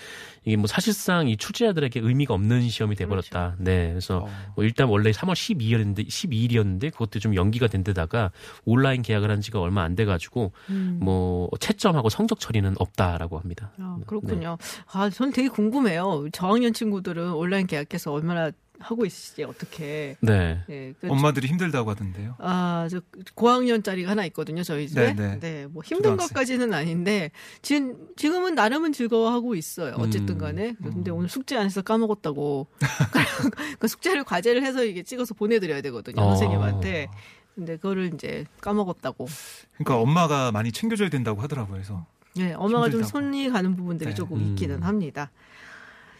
이게 0.44 0.56
뭐 0.56 0.66
사실상 0.66 1.26
이 1.28 1.38
출제자들에게 1.38 2.00
의미가 2.00 2.34
없는 2.34 2.68
시험이 2.68 2.96
돼 2.96 3.06
버렸다. 3.06 3.56
네. 3.58 3.88
그래서 3.88 4.18
어. 4.18 4.28
뭐 4.56 4.64
일단 4.64 4.88
원래 4.88 5.10
3월 5.10 5.32
12일이었는데 5.32 6.06
12일이었는데 6.06 6.92
그것도 6.92 7.18
좀 7.18 7.34
연기가 7.34 7.66
된 7.66 7.82
데다가 7.82 8.30
온라인 8.66 9.00
계약을 9.00 9.30
한 9.30 9.40
지가 9.40 9.58
얼마 9.58 9.82
안 9.82 9.92
돼 9.96 10.04
가지고 10.06 10.52
음. 10.70 10.98
뭐 11.02 11.48
채점하고 11.60 12.08
성적 12.10 12.40
처리는 12.40 12.74
없다라고 12.78 13.38
합니다. 13.38 13.72
아, 13.78 13.96
네. 13.98 14.04
그렇군요. 14.06 14.58
아, 14.92 15.08
저는 15.10 15.32
되게 15.32 15.48
궁금해요. 15.48 16.28
저학년 16.32 16.72
친구들은 16.74 17.32
온라인 17.32 17.66
계약해서 17.66 18.12
얼마나 18.12 18.50
하고 18.82 19.06
있을지 19.06 19.44
어떻게. 19.44 20.16
네. 20.20 20.62
네, 20.66 20.94
그 21.00 21.08
엄마들이 21.08 21.48
힘들다고 21.48 21.90
하던데요. 21.90 22.36
아, 22.38 22.88
저 22.90 23.00
고학년짜리가 23.34 24.10
하나 24.10 24.24
있거든요, 24.26 24.62
저희 24.62 24.88
집에. 24.88 25.14
네, 25.14 25.38
네. 25.40 25.66
뭐 25.66 25.82
힘든 25.82 26.10
초등학생. 26.10 26.28
것까지는 26.28 26.74
아닌데 26.74 27.30
지금 27.62 27.96
지금은 28.16 28.54
나름은 28.54 28.92
즐거워하고 28.92 29.54
있어요. 29.54 29.94
어쨌든 29.98 30.36
음. 30.36 30.38
간에. 30.38 30.74
근데 30.82 31.10
음. 31.10 31.16
오늘 31.18 31.28
숙제 31.28 31.56
안 31.56 31.66
해서 31.66 31.82
까먹었다고. 31.82 32.66
그 33.78 33.88
숙제를 33.88 34.24
과제를 34.24 34.64
해서 34.64 34.84
이게 34.84 35.02
찍어서 35.02 35.34
보내 35.34 35.58
드려야 35.60 35.80
되거든요, 35.82 36.20
어. 36.20 36.28
선생님한테. 36.30 37.08
근데 37.54 37.76
그거를 37.76 38.12
이제 38.14 38.46
까먹었다고. 38.60 39.26
그러니까 39.76 39.98
엄마가 40.00 40.52
많이 40.52 40.72
챙겨줘야 40.72 41.08
된다고 41.10 41.40
하더라고요. 41.42 41.74
그래서 41.74 42.06
네, 42.34 42.54
엄마가 42.54 42.86
좀 42.88 43.02
힘들다고. 43.02 43.10
손이 43.10 43.50
가는 43.50 43.76
부분들이 43.76 44.10
네. 44.10 44.14
조금 44.14 44.38
음. 44.38 44.48
있기는 44.48 44.82
합니다. 44.82 45.30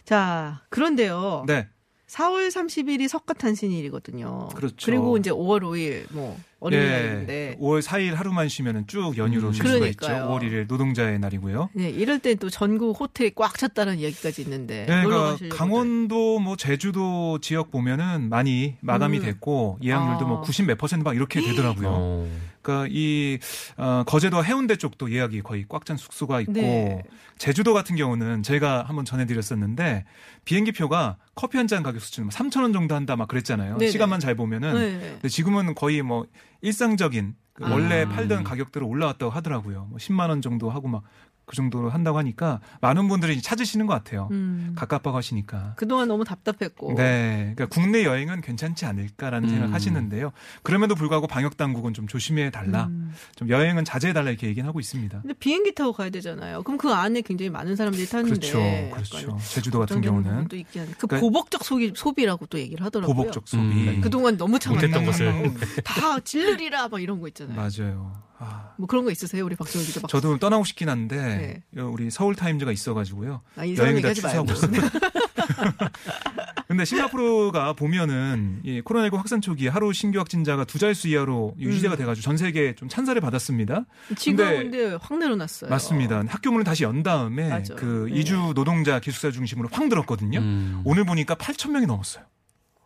자, 0.05 0.61
그런데요. 0.69 1.45
네. 1.47 1.67
4월 2.13 2.49
30일이 2.49 3.07
석가탄신일이거든요. 3.07 4.49
그렇죠. 4.55 4.91
리고 4.91 5.17
이제 5.17 5.31
5월 5.31 5.61
5일 5.61 6.05
뭐 6.11 6.37
어린이날인데 6.63 7.57
5월 7.59 7.81
4일 7.81 8.13
하루만 8.15 8.49
쉬면은 8.49 8.85
쭉 8.87 9.17
연휴로 9.17 9.47
음. 9.49 9.53
쉴 9.53 9.65
수가 9.67 9.87
있죠. 9.87 9.97
그러니까요. 10.07 10.29
5월 10.31 10.41
1일 10.43 10.67
노동자의 10.67 11.19
날이고요. 11.19 11.69
네, 11.73 11.89
이럴 11.89 12.19
때 12.19 12.33
또 12.35 12.49
전국 12.49 12.99
호텔이 12.99 13.31
꽉 13.35 13.57
찼다는 13.57 13.99
이야기까지 13.99 14.41
있는데 14.41 14.85
네, 14.87 15.03
그러니까 15.03 15.55
강원도 15.55 16.39
뭐 16.39 16.55
제주도 16.55 17.39
지역 17.39 17.69
보면은 17.71 18.29
많이 18.29 18.75
마감이 18.81 19.19
음. 19.19 19.23
됐고 19.23 19.77
예약률도 19.83 20.25
아. 20.25 20.41
뭐90몇 20.41 20.77
퍼센트 20.77 21.03
막 21.03 21.15
이렇게 21.15 21.41
되더라고요. 21.41 21.87
어. 21.91 22.29
그러니까 22.61 22.87
이 22.91 23.39
어, 23.77 24.03
거제도 24.07 24.43
해운대 24.43 24.77
쪽도 24.77 25.11
예약이 25.11 25.41
거의 25.41 25.65
꽉 25.67 25.83
찬 25.85 25.97
숙소가 25.97 26.39
있고 26.41 26.53
네. 26.53 27.03
제주도 27.37 27.73
같은 27.73 27.95
경우는 27.97 28.41
제가 28.41 28.85
한번 28.87 29.03
전해드렸었는데 29.05 30.05
비행기 30.45 30.71
표가 30.71 31.17
커피 31.35 31.57
한 31.57 31.67
잔 31.67 31.83
가격 31.83 32.01
수준은 32.01 32.29
3천 32.29 32.61
원 32.61 32.71
정도 32.73 32.95
한다 32.95 33.15
막 33.15 33.27
그랬잖아요. 33.27 33.77
네네. 33.77 33.91
시간만 33.91 34.19
잘 34.21 34.35
보면은 34.35 34.73
네. 34.73 34.99
근데 35.13 35.27
지금은 35.29 35.75
거의 35.75 36.01
뭐 36.01 36.25
일상적인 36.63 37.35
그 37.53 37.69
원래 37.69 38.03
아. 38.03 38.09
팔던 38.09 38.43
가격대로 38.43 38.87
올라왔다고 38.87 39.31
하더라고요. 39.31 39.85
뭐 39.85 39.97
10만 39.97 40.29
원 40.29 40.41
정도 40.41 40.69
하고 40.69 40.87
막 40.87 41.03
그 41.45 41.55
정도로 41.57 41.89
한다고 41.89 42.17
하니까 42.17 42.61
많은 42.81 43.07
분들이 43.09 43.41
찾으시는 43.41 43.85
것 43.85 43.93
같아요. 43.93 44.29
음. 44.31 44.73
가깝다고 44.77 45.17
하시니까. 45.17 45.73
그동안 45.75 46.07
너무 46.07 46.23
답답했고 46.23 46.95
네. 46.95 47.53
그러니까 47.55 47.65
국내 47.67 48.05
여행은 48.05 48.41
괜찮지 48.41 48.85
않을까라는 48.85 49.49
음. 49.49 49.53
생각 49.53 49.73
하시는데요. 49.73 50.31
그럼에도 50.63 50.95
불구하고 50.95 51.27
방역 51.27 51.57
당국은 51.57 51.93
좀 51.93 52.07
조심해 52.07 52.49
달라. 52.49 52.85
음. 52.85 53.11
좀 53.35 53.49
여행은 53.49 53.83
자제해 53.83 54.13
달라 54.13 54.29
이렇게 54.29 54.47
얘기는 54.47 54.65
하고 54.67 54.79
있습니다. 54.79 55.21
근데 55.21 55.33
비행기 55.33 55.75
타고 55.75 55.91
가야 55.91 56.09
되잖아요. 56.11 56.63
그럼 56.63 56.77
그 56.77 56.89
안에 56.91 57.21
굉장히 57.21 57.49
많은 57.49 57.75
사람들이 57.75 58.07
타는데 58.07 58.49
그렇죠. 58.51 58.89
그렇죠. 58.93 59.37
제주도 59.49 59.79
같은 59.79 59.99
경우는 60.01 60.29
부분도 60.31 60.55
있긴 60.55 60.81
한데 60.81 60.95
그 60.97 61.07
그러니까- 61.07 61.25
보복적 61.27 61.63
소비, 61.65 61.91
소비라고 61.95 62.45
또 62.45 62.57
얘기를 62.57 62.85
하더라고요. 62.85 63.13
보복적 63.15 63.47
소비. 63.47 63.63
음. 63.89 64.01
그동안 64.01 64.37
너무 64.37 64.59
참았다. 64.59 64.87
못했던 64.87 65.05
것을. 65.05 65.27
음, 65.27 65.57
다 65.83 66.19
질르리라 66.21 66.87
막 66.87 67.01
이런 67.01 67.19
거 67.19 67.27
있잖아요. 67.27 67.55
맞아요. 67.57 68.13
아, 68.43 68.73
뭐 68.77 68.87
그런 68.87 69.05
거 69.05 69.11
있으세요, 69.11 69.45
우리 69.45 69.55
박정희 69.55 69.85
기자? 69.85 70.01
저도 70.07 70.37
떠나고 70.37 70.63
싶긴 70.65 70.89
한데 70.89 71.63
우리 71.75 72.09
서울 72.11 72.35
타임즈가 72.35 72.71
있어가지고요. 72.71 73.41
아, 73.55 73.67
여행을 73.67 74.01
다. 74.01 74.13
취소하고 74.13 74.51
있습니다. 74.51 74.89
근데 76.67 76.85
싱가포르가 76.85 77.73
보면은 77.73 78.61
이 78.63 78.81
코로나19 78.81 79.15
확산 79.17 79.41
초기에 79.41 79.69
하루 79.69 79.93
신규 79.93 80.19
확진자가 80.19 80.63
두 80.65 80.79
자릿수 80.79 81.07
이하로 81.09 81.55
유지가 81.59 81.95
음. 81.95 81.97
돼가지고 81.97 82.23
전 82.23 82.37
세계 82.37 82.73
좀 82.75 82.89
찬사를 82.89 83.19
받았습니다. 83.21 83.85
지금 84.17 84.37
근데- 84.37 84.63
근데 84.63 84.97
확 84.99 85.17
내려놨어요. 85.17 85.69
맞습니다. 85.69 86.23
학교 86.27 86.51
문을 86.51 86.63
다시 86.63 86.83
연 86.83 87.03
다음에 87.03 87.49
맞아요. 87.49 87.63
그 87.75 88.07
네. 88.11 88.19
이주 88.19 88.53
노동자 88.55 88.99
기숙사 88.99 89.31
중심으로 89.31 89.69
확 89.71 89.87
늘었거든요. 89.87 90.39
음. 90.39 90.81
오늘 90.85 91.03
보니까 91.05 91.35
8천 91.35 91.71
명이 91.71 91.85
넘었어요. 91.85 92.23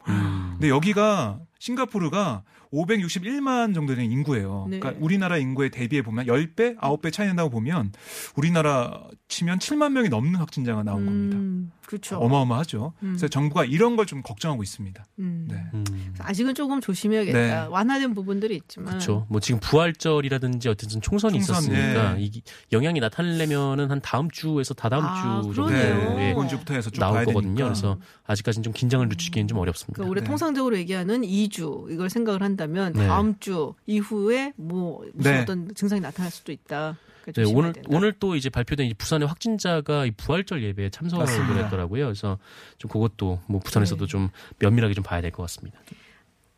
음. 0.09 0.49
근데 0.53 0.69
여기가 0.69 1.39
싱가포르가 1.59 2.43
561만 2.71 3.73
정도 3.73 3.95
되는 3.95 4.11
인구예요. 4.11 4.67
네. 4.69 4.79
그러니까 4.79 5.03
우리나라 5.03 5.37
인구에 5.37 5.69
대비해 5.69 6.01
보면 6.01 6.25
10배, 6.25 6.77
9배 6.77 7.11
차이 7.11 7.27
난다고 7.27 7.49
보면 7.49 7.91
우리나라 8.35 9.07
치면 9.27 9.59
7만 9.59 9.93
명이 9.93 10.09
넘는 10.09 10.35
확진자가 10.35 10.83
나온 10.83 11.05
겁니다. 11.05 11.73
음, 11.87 11.89
그렇죠. 11.89 12.17
어마어마하죠. 12.17 12.93
음. 13.01 13.07
그래서 13.11 13.27
정부가 13.27 13.63
이런 13.65 13.95
걸 13.95 14.07
좀 14.07 14.21
걱정하고 14.21 14.63
있습니다. 14.63 15.05
음. 15.19 15.47
네. 15.49 15.61
음. 15.73 16.13
아직은 16.19 16.55
조금 16.55 16.79
조심해야겠다. 16.79 17.37
네. 17.37 17.67
완화된 17.69 18.13
부분들이 18.13 18.55
있지만. 18.55 18.87
그렇죠. 18.89 19.25
뭐 19.29 19.41
지금 19.41 19.59
부활절이라든지 19.59 20.69
어쨌든 20.69 21.01
총선이 21.01 21.41
총선, 21.43 21.63
있었으니까 21.63 22.17
예. 22.19 22.23
이 22.23 22.41
영향이 22.71 22.99
나타나려면은 23.01 23.91
한 23.91 23.99
다음 24.01 24.29
주에서 24.31 24.73
다다음 24.73 25.03
아, 25.05 25.41
주 25.43 25.53
정도. 25.53 25.71
네. 25.71 26.31
이번 26.31 26.47
주부터 26.47 26.73
해서 26.73 26.89
쭉 26.89 26.99
나올 27.01 27.25
거거든요. 27.25 27.55
되니까. 27.55 27.65
그래서 27.65 27.97
아직까지는 28.25 28.63
좀 28.63 28.71
긴장을 28.71 29.05
늦추기는 29.09 29.47
좀 29.49 29.57
어렵습니다. 29.57 29.95
그러니까 29.95 30.11
우리 30.11 30.21
네. 30.21 30.27
통상적으로 30.27 30.77
얘기하는 30.77 31.21
2주 31.23 31.91
이걸 31.91 32.09
생각을 32.09 32.41
한다면 32.41 32.93
네. 32.93 33.07
다음 33.07 33.37
주 33.39 33.73
이후에 33.85 34.53
뭐 34.55 35.03
무슨 35.13 35.31
네. 35.31 35.41
어떤 35.41 35.73
증상이 35.75 35.99
나타날 36.01 36.31
수도 36.31 36.51
있다. 36.53 36.97
네, 37.33 37.43
오늘 37.53 37.73
된다. 37.73 37.89
오늘 37.91 38.13
또 38.13 38.35
이제 38.35 38.49
발표된 38.49 38.87
이 38.87 38.93
부산의 38.93 39.27
확진자가 39.27 40.05
이 40.05 40.11
부활절 40.11 40.63
예배에 40.63 40.89
참석을. 40.89 41.25
했더라고요. 41.65 42.05
그래서 42.05 42.37
좀 42.77 42.89
그것도 42.89 43.41
뭐 43.47 43.59
부산에서도 43.59 44.05
네. 44.05 44.09
좀 44.09 44.29
면밀하게 44.59 44.93
좀 44.93 45.03
봐야 45.03 45.21
될 45.21 45.31
것 45.31 45.43
같습니다. 45.43 45.79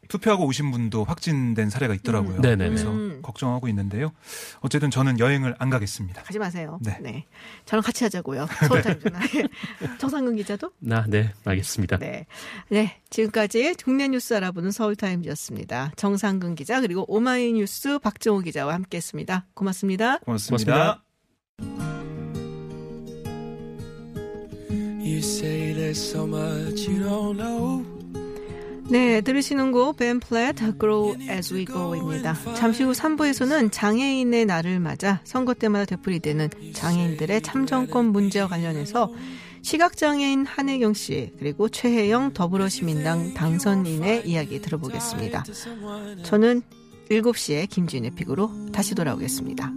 투표하고 0.09 0.45
오신 0.45 0.71
분도 0.71 1.03
확진된 1.05 1.69
사례가 1.69 1.93
있더라고요. 1.93 2.37
음. 2.37 2.41
네네네. 2.41 2.69
그래서 2.69 2.91
음. 2.91 3.19
걱정하고 3.21 3.67
있는데요. 3.69 4.11
어쨌든 4.59 4.91
저는 4.91 5.19
여행을 5.19 5.55
안 5.59 5.69
가겠습니다. 5.69 6.23
가지 6.23 6.39
마세요. 6.39 6.79
네. 6.81 6.97
네. 6.99 7.25
저랑 7.65 7.83
같이 7.83 8.03
하자고요. 8.03 8.47
서울타임즈나. 8.67 9.19
정상근 9.99 10.35
기자도? 10.35 10.71
아, 10.91 11.05
네, 11.07 11.31
알겠습니다. 11.45 11.97
네. 11.99 12.25
네. 12.69 12.97
지금까지 13.09 13.75
국내 13.83 14.07
뉴스 14.07 14.33
알아보는 14.33 14.71
서울타임즈였습니다. 14.71 15.93
정상근 15.95 16.55
기자 16.55 16.81
그리고 16.81 17.05
오마이뉴스 17.07 17.99
박정호 17.99 18.41
기자와 18.41 18.73
함께했습니다. 18.73 19.45
고맙습니다. 19.53 20.17
고맙습니다. 20.19 21.03
고맙습니다. 21.59 22.09
You 25.01 25.19
say 25.19 25.73
there's 25.73 25.97
so 25.97 26.25
much 26.25 26.87
you 26.87 27.03
don't 27.03 27.37
know. 27.37 27.98
네, 28.89 29.21
들으시는 29.21 29.71
곡 29.71 29.97
Ben 29.97 30.19
Platt 30.19 30.63
Grow 30.79 31.15
As 31.21 31.53
We 31.53 31.65
Go입니다. 31.65 32.35
잠시 32.55 32.83
후 32.83 32.91
3부에서는 32.91 33.71
장애인의 33.71 34.45
날을 34.45 34.79
맞아 34.79 35.21
선거 35.23 35.53
때마다 35.53 35.85
되풀이되는 35.85 36.49
장애인들의 36.73 37.41
참정권 37.41 38.05
문제와 38.07 38.47
관련해서 38.47 39.13
시각장애인 39.61 40.45
한혜경 40.45 40.93
씨 40.93 41.33
그리고 41.37 41.69
최혜영 41.69 42.33
더불어시민당 42.33 43.33
당선인의 43.33 44.27
이야기 44.27 44.59
들어보겠습니다. 44.61 45.43
저는 46.23 46.61
7시에 47.11 47.69
김지은의 47.69 48.11
픽으로 48.11 48.71
다시 48.71 48.95
돌아오겠습니다. 48.95 49.71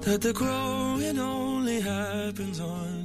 that 0.00 0.22
the 0.22 0.32
growing 0.32 1.18
only 1.18 1.78
happens 1.80 2.58
on 2.58 2.99